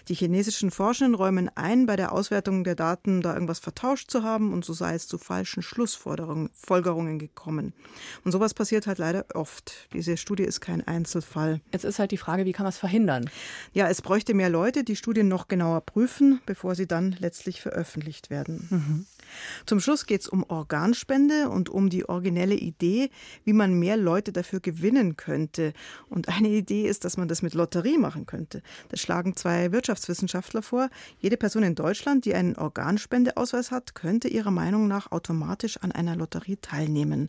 Die 0.09 0.15
chinesischen 0.15 0.71
Forschenden 0.71 1.15
räumen 1.15 1.51
ein, 1.55 1.87
bei 1.87 1.97
der 1.97 2.13
Auswertung 2.13 2.65
der 2.65 2.75
Daten 2.75 3.23
da 3.23 3.35
irgendwas 3.35 3.59
vertauscht 3.59 4.11
zu 4.11 4.23
haben 4.23 4.53
und 4.53 4.65
so 4.65 4.73
sei 4.73 4.95
es 4.95 5.09
zu 5.09 5.19
falschen 5.19 5.63
Schlussfolgerungen 5.63 6.18
Folgerungen 6.53 7.19
gekommen. 7.19 7.73
Und 8.25 8.33
sowas 8.33 8.55
passiert 8.55 8.87
halt 8.87 8.99
leider 8.99 9.25
oft. 9.35 9.89
Diese 9.93 10.16
Studie 10.16 10.45
ist 10.45 10.61
kein 10.61 10.87
Einzelfall. 10.87 11.61
Jetzt 11.73 11.85
ist 11.85 11.99
halt 11.99 12.11
die 12.11 12.16
Frage, 12.16 12.45
wie 12.45 12.53
kann 12.53 12.64
man 12.64 12.71
es 12.71 12.79
verhindern? 12.79 13.31
Ja, 13.73 13.88
es 13.88 14.03
bräuchte 14.03 14.35
mehr 14.35 14.51
Leute, 14.51 14.85
die 14.85 14.97
Studien 14.97 15.29
noch 15.29 15.49
genauer 15.49 15.81
prüfen, 15.83 16.40
bevor 16.47 16.75
sie 16.75 16.87
dann 16.87 17.16
letztlich 17.19 17.61
veröffentlicht 17.61 18.31
werden. 18.31 18.66
Mhm. 18.71 19.07
Zum 19.67 19.81
Schluss 19.81 20.07
geht 20.07 20.23
es 20.23 20.29
um 20.29 20.45
Organspende 20.45 21.49
und 21.49 21.69
um 21.69 21.91
die 21.91 22.09
originelle 22.09 22.55
Idee, 22.55 23.11
wie 23.45 23.53
man 23.53 23.79
mehr 23.79 23.97
Leute 23.97 24.33
dafür 24.33 24.61
gewinnen 24.61 25.17
könnte. 25.17 25.73
Und 26.09 26.29
eine 26.29 26.49
Idee 26.49 26.87
ist, 26.87 27.05
dass 27.05 27.17
man 27.17 27.29
das 27.29 27.43
mit 27.43 27.55
Lotterie 27.55 27.99
machen 27.99 28.27
könnte. 28.27 28.62
Das 28.88 29.01
schlagen 29.01 29.37
zwei 29.37 29.73
Wirtschaftswissenschaftler 29.73 30.62
vor. 30.62 30.88
Jede 31.21 31.37
Person 31.37 31.62
in 31.62 31.75
Deutschland, 31.75 32.25
die 32.25 32.35
einen 32.35 32.57
Organspendeausweis 32.57 33.71
hat, 33.71 33.95
könnte 33.95 34.29
ihrer 34.29 34.51
Meinung 34.51 34.88
nach 34.88 35.12
automatisch 35.12 35.79
an 35.79 35.93
einer 35.93 36.17
Lotterie 36.17 36.57
teilnehmen. 36.57 37.29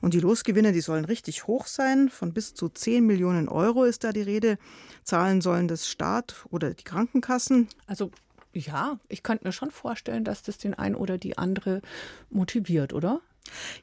Und 0.00 0.14
die 0.14 0.20
Losgewinne, 0.20 0.72
die 0.72 0.80
sollen 0.80 1.04
richtig 1.04 1.46
hoch 1.46 1.66
sein. 1.66 2.08
Von 2.08 2.32
bis 2.32 2.54
zu 2.54 2.68
10 2.68 3.06
Millionen 3.06 3.48
Euro 3.48 3.84
ist 3.84 4.04
da 4.04 4.12
die 4.12 4.22
Rede. 4.22 4.58
Zahlen 5.04 5.40
sollen 5.40 5.68
das 5.68 5.88
Staat 5.88 6.46
oder 6.50 6.74
die 6.74 6.84
Krankenkassen. 6.84 7.68
Also 7.86 8.10
ja, 8.52 8.98
ich 9.08 9.22
könnte 9.22 9.46
mir 9.46 9.52
schon 9.52 9.70
vorstellen, 9.70 10.24
dass 10.24 10.42
das 10.42 10.58
den 10.58 10.74
einen 10.74 10.94
oder 10.94 11.18
die 11.18 11.38
andere 11.38 11.82
motiviert, 12.30 12.92
oder? 12.92 13.20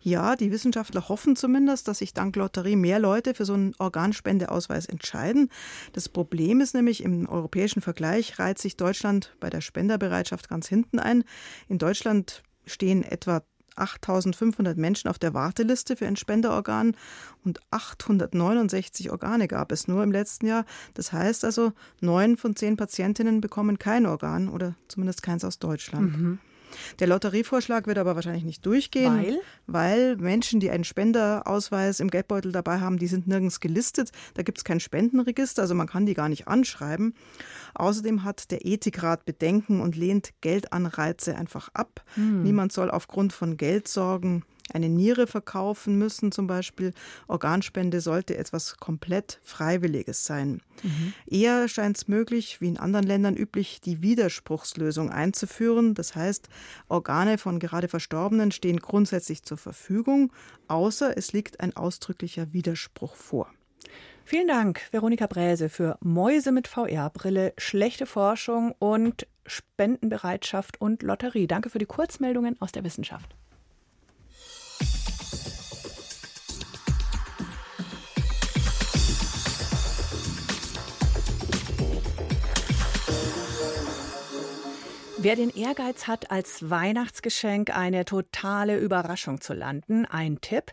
Ja, 0.02 0.36
die 0.36 0.52
Wissenschaftler 0.52 1.10
hoffen 1.10 1.36
zumindest, 1.36 1.88
dass 1.88 2.00
sich 2.00 2.14
dank 2.14 2.36
Lotterie 2.36 2.76
mehr 2.76 3.00
Leute 3.00 3.34
für 3.34 3.46
so 3.46 3.54
einen 3.54 3.74
Organspendeausweis 3.80 4.86
entscheiden. 4.86 5.50
Das 5.94 6.10
Problem 6.10 6.62
ist 6.62 6.74
nämlich, 6.74 7.04
im 7.04 7.28
europäischen 7.28 7.82
Vergleich 7.82 8.40
reiht 8.40 8.60
sich 8.60 8.78
Deutschland 8.78 9.36
bei 9.40 9.50
der 9.50 9.62
Spenderbereitschaft 9.62 10.48
ganz 10.48 10.68
hinten 10.68 11.00
ein. 11.00 11.24
In 11.68 11.80
Deutschland 11.80 12.44
stehen 12.66 13.04
etwa 13.04 13.44
8500 13.78 14.78
Menschen 14.78 15.10
auf 15.10 15.20
der 15.20 15.34
Warteliste 15.34 15.96
für 15.96 16.08
ein 16.08 16.16
Spenderorgan 16.16 16.96
und 17.44 17.60
869 17.72 19.12
Organe 19.12 19.48
gab 19.48 19.72
es 19.72 19.88
nur 19.88 20.04
im 20.04 20.12
letzten 20.12 20.48
Jahr. 20.48 20.66
Das 20.94 21.14
heißt 21.14 21.46
also, 21.46 21.74
neun 22.02 22.38
von 22.38 22.56
zehn 22.56 22.78
Patientinnen 22.78 23.42
bekommen 23.42 23.80
kein 23.80 24.06
Organ 24.06 24.50
oder 24.50 24.76
zumindest 24.88 25.24
keins 25.24 25.44
aus 25.46 25.60
Deutschland. 25.60 26.18
Mhm. 26.18 26.40
Der 27.00 27.08
Lotterievorschlag 27.08 27.88
wird 27.88 27.98
aber 27.98 28.16
wahrscheinlich 28.16 28.44
nicht 28.44 28.66
durchgehen, 28.66 29.18
weil? 29.18 29.40
weil 29.68 30.18
Menschen, 30.18 30.60
die 30.60 30.70
einen 30.70 30.84
Spenderausweis 30.84 32.00
im 32.00 32.10
Geldbeutel 32.10 32.52
dabei 32.52 32.80
haben, 32.80 32.98
die 32.98 33.08
sind 33.08 33.28
nirgends 33.28 33.60
gelistet. 33.60 34.12
Da 34.34 34.44
gibt 34.44 34.58
es 34.58 34.64
kein 34.64 34.80
Spendenregister, 34.80 35.62
also 35.62 35.76
man 35.76 35.88
kann 35.88 36.06
die 36.06 36.14
gar 36.14 36.30
nicht 36.30 36.48
anschreiben. 36.48 37.14
Außerdem 37.76 38.24
hat 38.24 38.52
der 38.52 38.66
Ethikrat 38.66 39.26
Bedenken 39.26 39.82
und 39.82 39.96
lehnt 39.96 40.32
Geldanreize 40.42 41.36
einfach 41.36 41.70
ab. 41.74 42.04
Hm. 42.16 42.44
Niemand 42.44 42.72
soll 42.72 42.90
aufgrund 42.90 43.34
von 43.34 43.58
Geldsorgen 43.58 44.44
eine 44.74 44.90
Niere 44.90 45.28
verkaufen 45.28 45.98
müssen 45.98 46.32
zum 46.32 46.48
Beispiel. 46.48 46.94
Organspende 47.28 48.02
sollte 48.02 48.38
etwas 48.38 48.78
komplett 48.78 49.40
Freiwilliges 49.44 50.26
sein. 50.26 50.62
Mhm. 50.84 51.14
Eher 51.26 51.68
scheint 51.68 51.98
es 51.98 52.08
möglich, 52.08 52.62
wie 52.62 52.68
in 52.68 52.78
anderen 52.78 53.06
Ländern 53.06 53.36
üblich, 53.36 53.82
die 53.82 54.02
Widerspruchslösung 54.02 55.12
einzuführen. 55.12 55.94
Das 55.94 56.16
heißt, 56.16 56.50
Organe 56.88 57.38
von 57.38 57.60
gerade 57.60 57.88
Verstorbenen 57.88 58.52
stehen 58.52 58.80
grundsätzlich 58.80 59.44
zur 59.44 59.58
Verfügung, 59.58 60.32
außer 60.68 61.18
es 61.18 61.34
liegt 61.34 61.60
ein 61.60 61.76
ausdrücklicher 61.76 62.54
Widerspruch 62.54 63.16
vor. 63.16 63.50
Vielen 64.26 64.50
Dank, 64.50 64.82
Veronika 64.92 65.26
Bräse, 65.26 65.70
für 65.70 65.98
Mäuse 66.02 66.52
mit 66.52 66.68
VR-Brille, 66.68 67.54
schlechte 67.58 68.06
Forschung 68.06 68.76
und 68.78 69.26
Spendenbereitschaft 69.46 70.82
und 70.82 71.02
Lotterie. 71.02 71.48
Danke 71.48 71.70
für 71.70 71.80
die 71.80 71.86
Kurzmeldungen 71.86 72.60
aus 72.60 72.74
der 72.74 72.84
Wissenschaft. 72.84 73.36
Wer 85.28 85.36
den 85.36 85.54
Ehrgeiz 85.54 86.08
hat, 86.08 86.32
als 86.32 86.70
Weihnachtsgeschenk 86.70 87.76
eine 87.76 88.06
totale 88.06 88.78
Überraschung 88.80 89.42
zu 89.42 89.54
landen, 89.54 90.06
ein 90.06 90.40
Tipp. 90.40 90.72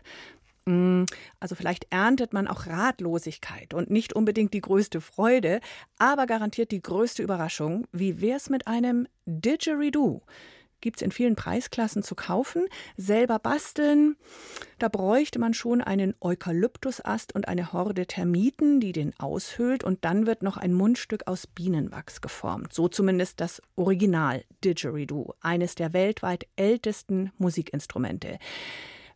Mm, 0.63 1.03
also 1.41 1.55
vielleicht 1.55 1.87
erntet 1.89 2.31
man 2.31 2.47
auch 2.47 2.65
Ratlosigkeit 2.65 3.73
und 3.73 3.89
nicht 3.91 4.13
unbedingt 4.13 4.53
die 4.53 4.61
größte 4.61 5.01
Freude, 5.01 5.59
aber 5.97 6.25
garantiert 6.25 6.71
die 6.71 6.81
größte 6.81 7.21
Überraschung. 7.21 7.85
Wie 7.91 8.21
wär's 8.21 8.49
mit 8.49 8.65
einem 8.65 9.09
Didgeridoo? 9.25 10.21
Gibt 10.81 10.97
es 10.97 11.01
in 11.01 11.11
vielen 11.11 11.35
Preisklassen 11.35 12.03
zu 12.03 12.15
kaufen. 12.15 12.67
Selber 12.97 13.39
basteln, 13.39 14.15
da 14.79 14.87
bräuchte 14.87 15.39
man 15.39 15.53
schon 15.53 15.81
einen 15.81 16.15
Eukalyptusast 16.21 17.33
und 17.33 17.47
eine 17.47 17.73
Horde 17.73 18.05
Termiten, 18.05 18.79
die 18.79 18.91
den 18.91 19.13
aushöhlt 19.19 19.83
und 19.83 20.05
dann 20.05 20.25
wird 20.25 20.43
noch 20.43 20.57
ein 20.57 20.73
Mundstück 20.73 21.27
aus 21.27 21.47
Bienenwachs 21.47 22.21
geformt. 22.21 22.73
So 22.73 22.87
zumindest 22.87 23.41
das 23.41 23.61
Original 23.75 24.43
Didgeridoo, 24.63 25.33
eines 25.41 25.75
der 25.75 25.93
weltweit 25.93 26.47
ältesten 26.55 27.31
Musikinstrumente. 27.37 28.37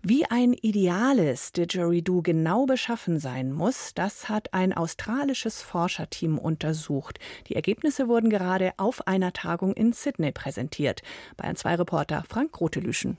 Wie 0.02 0.24
ein 0.26 0.54
ideales 0.54 1.52
Didgeridoo 1.52 2.22
genau 2.22 2.66
beschaffen 2.66 3.20
sein 3.20 3.52
muss, 3.52 3.94
das 3.94 4.30
hat 4.30 4.54
ein 4.54 4.72
australisches 4.72 5.62
Forscherteam 5.62 6.38
untersucht. 6.38 7.20
Die 7.48 7.56
Ergebnisse 7.56 8.08
wurden 8.08 8.30
gerade 8.30 8.72
auf 8.78 9.08
einer 9.08 9.34
Tagung 9.34 9.74
in 9.74 9.92
Sydney 9.92 10.32
präsentiert. 10.32 11.02
Bayern 11.36 11.58
2 11.58 11.76
Reporter 11.76 12.24
Frank 12.30 12.54
Grotelüschen. 12.54 13.18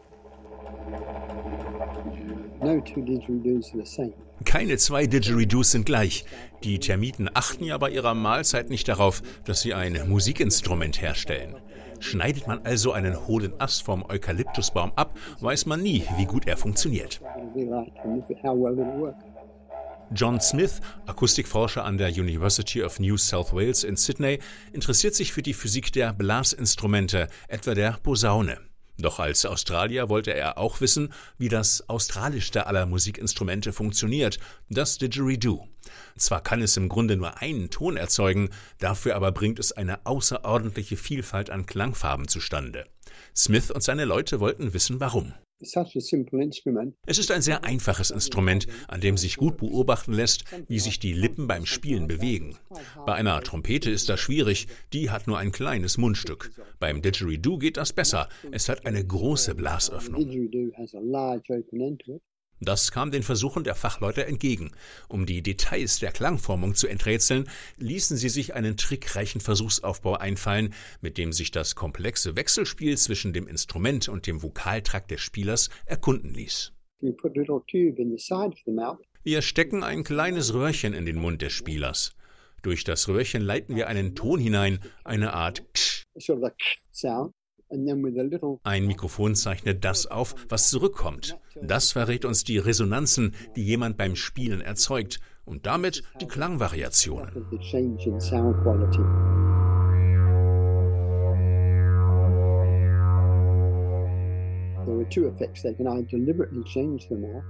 Keine 4.47 4.77
zwei 4.79 5.07
Didgeridoos 5.07 5.73
sind 5.73 5.85
gleich. 5.85 6.25
Die 6.64 6.79
Termiten 6.79 7.29
achten 7.35 7.64
ja 7.64 7.77
bei 7.77 7.90
ihrer 7.90 8.14
Mahlzeit 8.14 8.71
nicht 8.71 8.88
darauf, 8.88 9.23
dass 9.45 9.61
sie 9.61 9.75
ein 9.75 10.09
Musikinstrument 10.09 11.03
herstellen. 11.03 11.57
Schneidet 12.00 12.46
man 12.46 12.60
also 12.64 12.92
einen 12.92 13.26
hohlen 13.26 13.52
Ast 13.58 13.82
vom 13.82 14.04
Eukalyptusbaum 14.08 14.92
ab, 14.96 15.16
weiß 15.40 15.66
man 15.66 15.82
nie, 15.82 16.04
wie 16.16 16.24
gut 16.24 16.46
er 16.46 16.56
funktioniert. 16.56 17.20
John 20.12 20.40
Smith, 20.40 20.80
Akustikforscher 21.06 21.84
an 21.84 21.96
der 21.96 22.08
University 22.08 22.82
of 22.82 22.98
New 22.98 23.16
South 23.16 23.52
Wales 23.52 23.84
in 23.84 23.96
Sydney, 23.96 24.40
interessiert 24.72 25.14
sich 25.14 25.32
für 25.32 25.42
die 25.42 25.54
Physik 25.54 25.92
der 25.92 26.12
Blasinstrumente, 26.12 27.28
etwa 27.46 27.74
der 27.74 27.92
Posaune. 28.02 28.69
Doch 29.00 29.18
als 29.18 29.46
Australier 29.46 30.08
wollte 30.08 30.34
er 30.34 30.58
auch 30.58 30.80
wissen, 30.80 31.12
wie 31.38 31.48
das 31.48 31.88
australischste 31.88 32.66
aller 32.66 32.86
Musikinstrumente 32.86 33.72
funktioniert, 33.72 34.38
das 34.68 34.98
Didgeridoo. 34.98 35.66
Zwar 36.16 36.42
kann 36.42 36.60
es 36.60 36.76
im 36.76 36.88
Grunde 36.88 37.16
nur 37.16 37.38
einen 37.38 37.70
Ton 37.70 37.96
erzeugen, 37.96 38.50
dafür 38.78 39.16
aber 39.16 39.32
bringt 39.32 39.58
es 39.58 39.72
eine 39.72 40.04
außerordentliche 40.04 40.96
Vielfalt 40.96 41.50
an 41.50 41.66
Klangfarben 41.66 42.28
zustande. 42.28 42.86
Smith 43.34 43.70
und 43.70 43.82
seine 43.82 44.04
Leute 44.04 44.40
wollten 44.40 44.74
wissen, 44.74 45.00
warum. 45.00 45.32
Es 47.07 47.18
ist 47.18 47.31
ein 47.31 47.42
sehr 47.42 47.64
einfaches 47.64 48.11
Instrument, 48.11 48.66
an 48.88 49.01
dem 49.01 49.16
sich 49.16 49.37
gut 49.37 49.59
beobachten 49.59 50.12
lässt, 50.12 50.44
wie 50.68 50.79
sich 50.79 50.99
die 50.99 51.12
Lippen 51.12 51.46
beim 51.46 51.66
Spielen 51.66 52.07
bewegen. 52.07 52.57
Bei 53.07 53.14
einer 53.14 53.40
Trompete 53.42 53.90
ist 53.90 54.09
das 54.09 54.20
schwierig, 54.20 54.68
die 54.92 55.11
hat 55.11 55.27
nur 55.27 55.38
ein 55.38 55.53
kleines 55.53 55.99
Mundstück. 55.99 56.51
Beim 56.79 57.03
Didgeridoo 57.03 57.59
geht 57.59 57.77
das 57.77 57.92
besser, 57.92 58.29
es 58.51 58.68
hat 58.68 58.87
eine 58.87 59.05
große 59.05 59.55
Blasöffnung. 59.55 60.29
Das 62.61 62.92
kam 62.92 63.11
den 63.11 63.23
Versuchen 63.23 63.64
der 63.64 63.75
Fachleute 63.75 64.27
entgegen. 64.27 64.73
Um 65.09 65.25
die 65.25 65.42
Details 65.42 65.99
der 65.99 66.12
Klangformung 66.12 66.75
zu 66.75 66.88
enträtseln, 66.88 67.49
ließen 67.79 68.18
sie 68.18 68.29
sich 68.29 68.55
einen 68.55 68.77
trickreichen 68.77 69.40
Versuchsaufbau 69.40 70.16
einfallen, 70.16 70.75
mit 71.01 71.16
dem 71.16 71.33
sich 71.33 71.51
das 71.51 71.75
komplexe 71.75 72.37
Wechselspiel 72.37 72.99
zwischen 72.99 73.33
dem 73.33 73.49
Instrument 73.49 74.11
und 74.11 74.27
dem 74.27 74.42
Vokaltrakt 74.42 75.11
des 75.11 75.23
Spielers 75.23 75.70
erkunden 75.87 76.35
ließ. 76.35 76.73
Wir 79.23 79.40
stecken 79.40 79.83
ein 79.83 80.05
kleines 80.05 80.53
Röhrchen 80.53 80.92
in 80.92 81.07
den 81.07 81.16
Mund 81.16 81.40
des 81.40 81.55
Spielers. 81.55 82.14
Durch 82.62 82.85
das 82.85 83.09
Röhrchen 83.09 83.40
leiten 83.40 83.75
wir 83.75 83.88
einen 83.88 84.14
Ton 84.14 84.38
hinein, 84.38 84.81
eine 85.03 85.33
Art 85.33 85.62
Ksch. 85.73 86.05
Ein 88.64 88.87
Mikrofon 88.87 89.35
zeichnet 89.35 89.85
das 89.85 90.06
auf, 90.06 90.35
was 90.48 90.70
zurückkommt. 90.70 91.38
Das 91.62 91.92
verrät 91.92 92.24
uns 92.24 92.44
die 92.44 92.59
Resonanzen, 92.59 93.35
die 93.54 93.64
jemand 93.64 93.96
beim 93.96 94.16
Spielen 94.16 94.61
erzeugt 94.61 95.20
und 95.44 95.66
damit 95.66 96.02
die 96.20 96.26
Klangvariationen. 96.26 97.46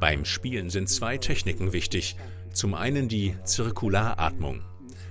Beim 0.01 0.25
Spielen 0.25 0.71
sind 0.71 0.89
zwei 0.89 1.19
Techniken 1.19 1.73
wichtig. 1.73 2.17
Zum 2.53 2.75
einen 2.75 3.09
die 3.09 3.35
Zirkularatmung. 3.45 4.63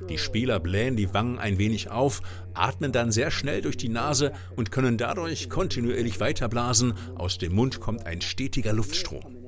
Die 0.08 0.18
Spieler 0.18 0.60
blähen 0.60 0.96
die 0.96 1.14
Wangen 1.14 1.40
ein 1.40 1.58
wenig 1.58 1.92
auf, 1.92 2.22
atmen 2.54 2.92
dann 2.92 3.12
sehr 3.12 3.32
schnell 3.32 3.62
durch 3.62 3.78
die 3.78 3.90
Nase 3.90 4.32
und 4.56 4.72
können 4.72 4.98
dadurch 4.98 5.50
kontinuierlich 5.50 6.20
weiterblasen. 6.20 6.94
Aus 7.16 7.38
dem 7.38 7.54
Mund 7.54 7.80
kommt 7.80 8.06
ein 8.06 8.22
stetiger 8.22 8.74
Luftstrom. 8.74 9.40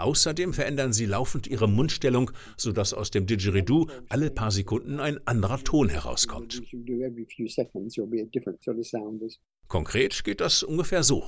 Außerdem 0.00 0.54
verändern 0.54 0.94
sie 0.94 1.04
laufend 1.04 1.46
ihre 1.46 1.68
Mundstellung, 1.68 2.30
sodass 2.56 2.94
aus 2.94 3.10
dem 3.10 3.26
Didgeridoo 3.26 3.86
alle 4.08 4.30
paar 4.30 4.50
Sekunden 4.50 4.98
ein 4.98 5.18
anderer 5.26 5.58
Ton 5.58 5.90
herauskommt. 5.90 6.62
Konkret 9.68 10.24
geht 10.24 10.40
das 10.40 10.62
ungefähr 10.62 11.02
so. 11.02 11.24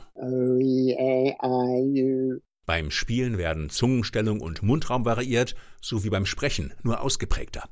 Beim 2.64 2.90
Spielen 2.92 3.38
werden 3.38 3.70
Zungenstellung 3.70 4.40
und 4.40 4.62
Mundraum 4.62 5.04
variiert, 5.04 5.56
so 5.80 6.04
wie 6.04 6.10
beim 6.10 6.26
Sprechen, 6.26 6.72
nur 6.82 7.00
ausgeprägter. 7.00 7.68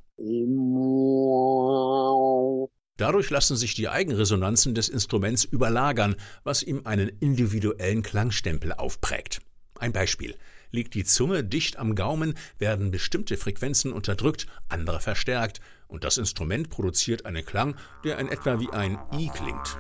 Dadurch 2.97 3.31
lassen 3.31 3.57
sich 3.57 3.75
die 3.75 3.89
Eigenresonanzen 3.89 4.75
des 4.75 4.89
Instruments 4.89 5.45
überlagern, 5.45 6.17
was 6.43 6.63
ihm 6.63 6.83
einen 6.85 7.09
individuellen 7.09 8.03
Klangstempel 8.03 8.73
aufprägt. 8.73 9.41
Ein 9.79 9.93
Beispiel. 9.93 10.35
Liegt 10.73 10.95
die 10.95 11.05
Zunge 11.05 11.43
dicht 11.43 11.79
am 11.79 11.95
Gaumen, 11.95 12.35
werden 12.59 12.91
bestimmte 12.91 13.37
Frequenzen 13.37 13.93
unterdrückt, 13.93 14.47
andere 14.69 15.01
verstärkt, 15.01 15.61
und 15.89 16.05
das 16.05 16.19
Instrument 16.19 16.69
produziert 16.69 17.27
einen 17.27 17.45
Klang, 17.45 17.75
der 18.05 18.19
in 18.19 18.29
etwa 18.29 18.61
wie 18.61 18.71
ein 18.71 18.99
I 19.13 19.31
klingt. 19.35 19.79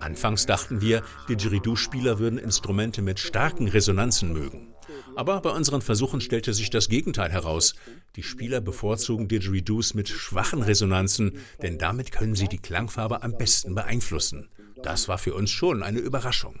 Anfangs 0.00 0.46
dachten 0.46 0.80
wir, 0.80 1.02
Didgeridoo-Spieler 1.28 2.18
würden 2.18 2.38
Instrumente 2.38 3.02
mit 3.02 3.18
starken 3.18 3.68
Resonanzen 3.68 4.32
mögen. 4.32 4.74
Aber 5.16 5.40
bei 5.40 5.50
unseren 5.50 5.82
Versuchen 5.82 6.20
stellte 6.20 6.52
sich 6.52 6.70
das 6.70 6.88
Gegenteil 6.88 7.30
heraus. 7.30 7.74
Die 8.16 8.22
Spieler 8.22 8.60
bevorzugen 8.60 9.28
Didgeridoos 9.28 9.94
mit 9.94 10.08
schwachen 10.08 10.62
Resonanzen, 10.62 11.38
denn 11.62 11.78
damit 11.78 12.12
können 12.12 12.34
sie 12.34 12.48
die 12.48 12.58
Klangfarbe 12.58 13.22
am 13.22 13.36
besten 13.36 13.74
beeinflussen. 13.74 14.48
Das 14.82 15.08
war 15.08 15.18
für 15.18 15.34
uns 15.34 15.50
schon 15.50 15.82
eine 15.82 15.98
Überraschung. 15.98 16.58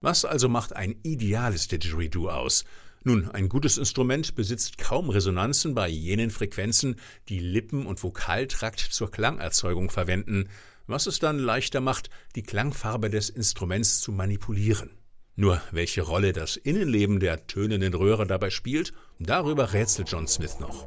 Was 0.00 0.24
also 0.24 0.48
macht 0.48 0.74
ein 0.76 0.96
ideales 1.02 1.68
Didgeridoo 1.68 2.28
aus? 2.28 2.64
Nun, 3.02 3.30
ein 3.30 3.48
gutes 3.48 3.78
Instrument 3.78 4.34
besitzt 4.34 4.76
kaum 4.76 5.08
Resonanzen 5.08 5.74
bei 5.74 5.88
jenen 5.88 6.28
Frequenzen, 6.30 6.96
die 7.30 7.38
Lippen 7.38 7.86
und 7.86 8.02
Vokaltrakt 8.02 8.80
zur 8.80 9.10
Klangerzeugung 9.10 9.88
verwenden, 9.88 10.50
was 10.86 11.06
es 11.06 11.18
dann 11.18 11.38
leichter 11.38 11.80
macht, 11.80 12.10
die 12.36 12.42
Klangfarbe 12.42 13.08
des 13.08 13.30
Instruments 13.30 14.00
zu 14.00 14.12
manipulieren. 14.12 14.90
Nur 15.34 15.62
welche 15.70 16.02
Rolle 16.02 16.34
das 16.34 16.58
Innenleben 16.58 17.20
der 17.20 17.46
tönenden 17.46 17.94
Röhre 17.94 18.26
dabei 18.26 18.50
spielt, 18.50 18.92
darüber 19.18 19.72
rätselt 19.72 20.10
John 20.10 20.26
Smith 20.26 20.60
noch. 20.60 20.86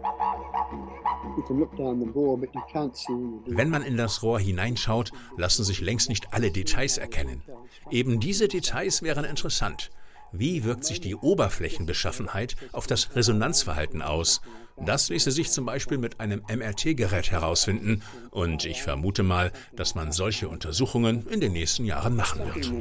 Wenn 3.48 3.70
man 3.70 3.82
in 3.82 3.98
das 3.98 4.22
Rohr 4.22 4.40
hineinschaut, 4.40 5.12
lassen 5.36 5.64
sich 5.64 5.82
längst 5.82 6.10
nicht 6.10 6.32
alle 6.32 6.52
Details 6.52 7.00
erkennen. 7.00 7.42
Eben 7.90 8.20
diese 8.20 8.48
Details 8.48 9.02
wären 9.02 9.26
interessant. 9.26 9.90
Wie 10.36 10.64
wirkt 10.64 10.84
sich 10.84 11.00
die 11.00 11.14
Oberflächenbeschaffenheit 11.14 12.56
auf 12.72 12.88
das 12.88 13.16
Resonanzverhalten 13.16 14.02
aus? 14.02 14.42
Das 14.84 15.10
ließe 15.10 15.30
sich 15.30 15.52
zum 15.52 15.68
Beispiel 15.68 16.00
mit 16.00 16.20
einem 16.20 16.42
MRT-Gerät 16.52 17.30
herausfinden 17.30 18.02
und 18.32 18.66
ich 18.66 18.82
vermute 18.82 19.22
mal, 19.22 19.52
dass 19.76 19.94
man 19.94 20.12
solche 20.12 20.50
Untersuchungen 20.50 21.28
in 21.28 21.40
den 21.40 21.54
nächsten 21.54 21.86
Jahren 21.86 22.16
machen 22.16 22.42
wird. 22.48 22.72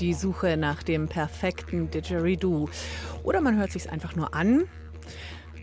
Die 0.00 0.14
Suche 0.14 0.56
nach 0.56 0.82
dem 0.82 1.08
perfekten 1.08 1.90
Didgeridoo. 1.90 2.70
Oder 3.22 3.42
man 3.42 3.58
hört 3.58 3.70
sich 3.70 3.90
einfach 3.90 4.16
nur 4.16 4.32
an. 4.32 4.64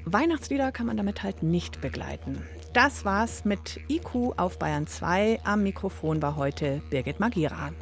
Weihnachtslieder 0.05 0.71
kann 0.71 0.85
man 0.85 0.95
damit 0.95 1.23
halt 1.23 1.41
nicht 1.41 1.81
begleiten. 1.81 2.43
Das 2.73 3.03
war's 3.03 3.45
mit 3.45 3.79
IQ 3.89 4.37
auf 4.37 4.59
Bayern 4.59 4.85
2. 4.85 5.39
Am 5.43 5.63
Mikrofon 5.63 6.21
war 6.21 6.35
heute 6.35 6.81
Birgit 6.91 7.19
Magira. 7.19 7.73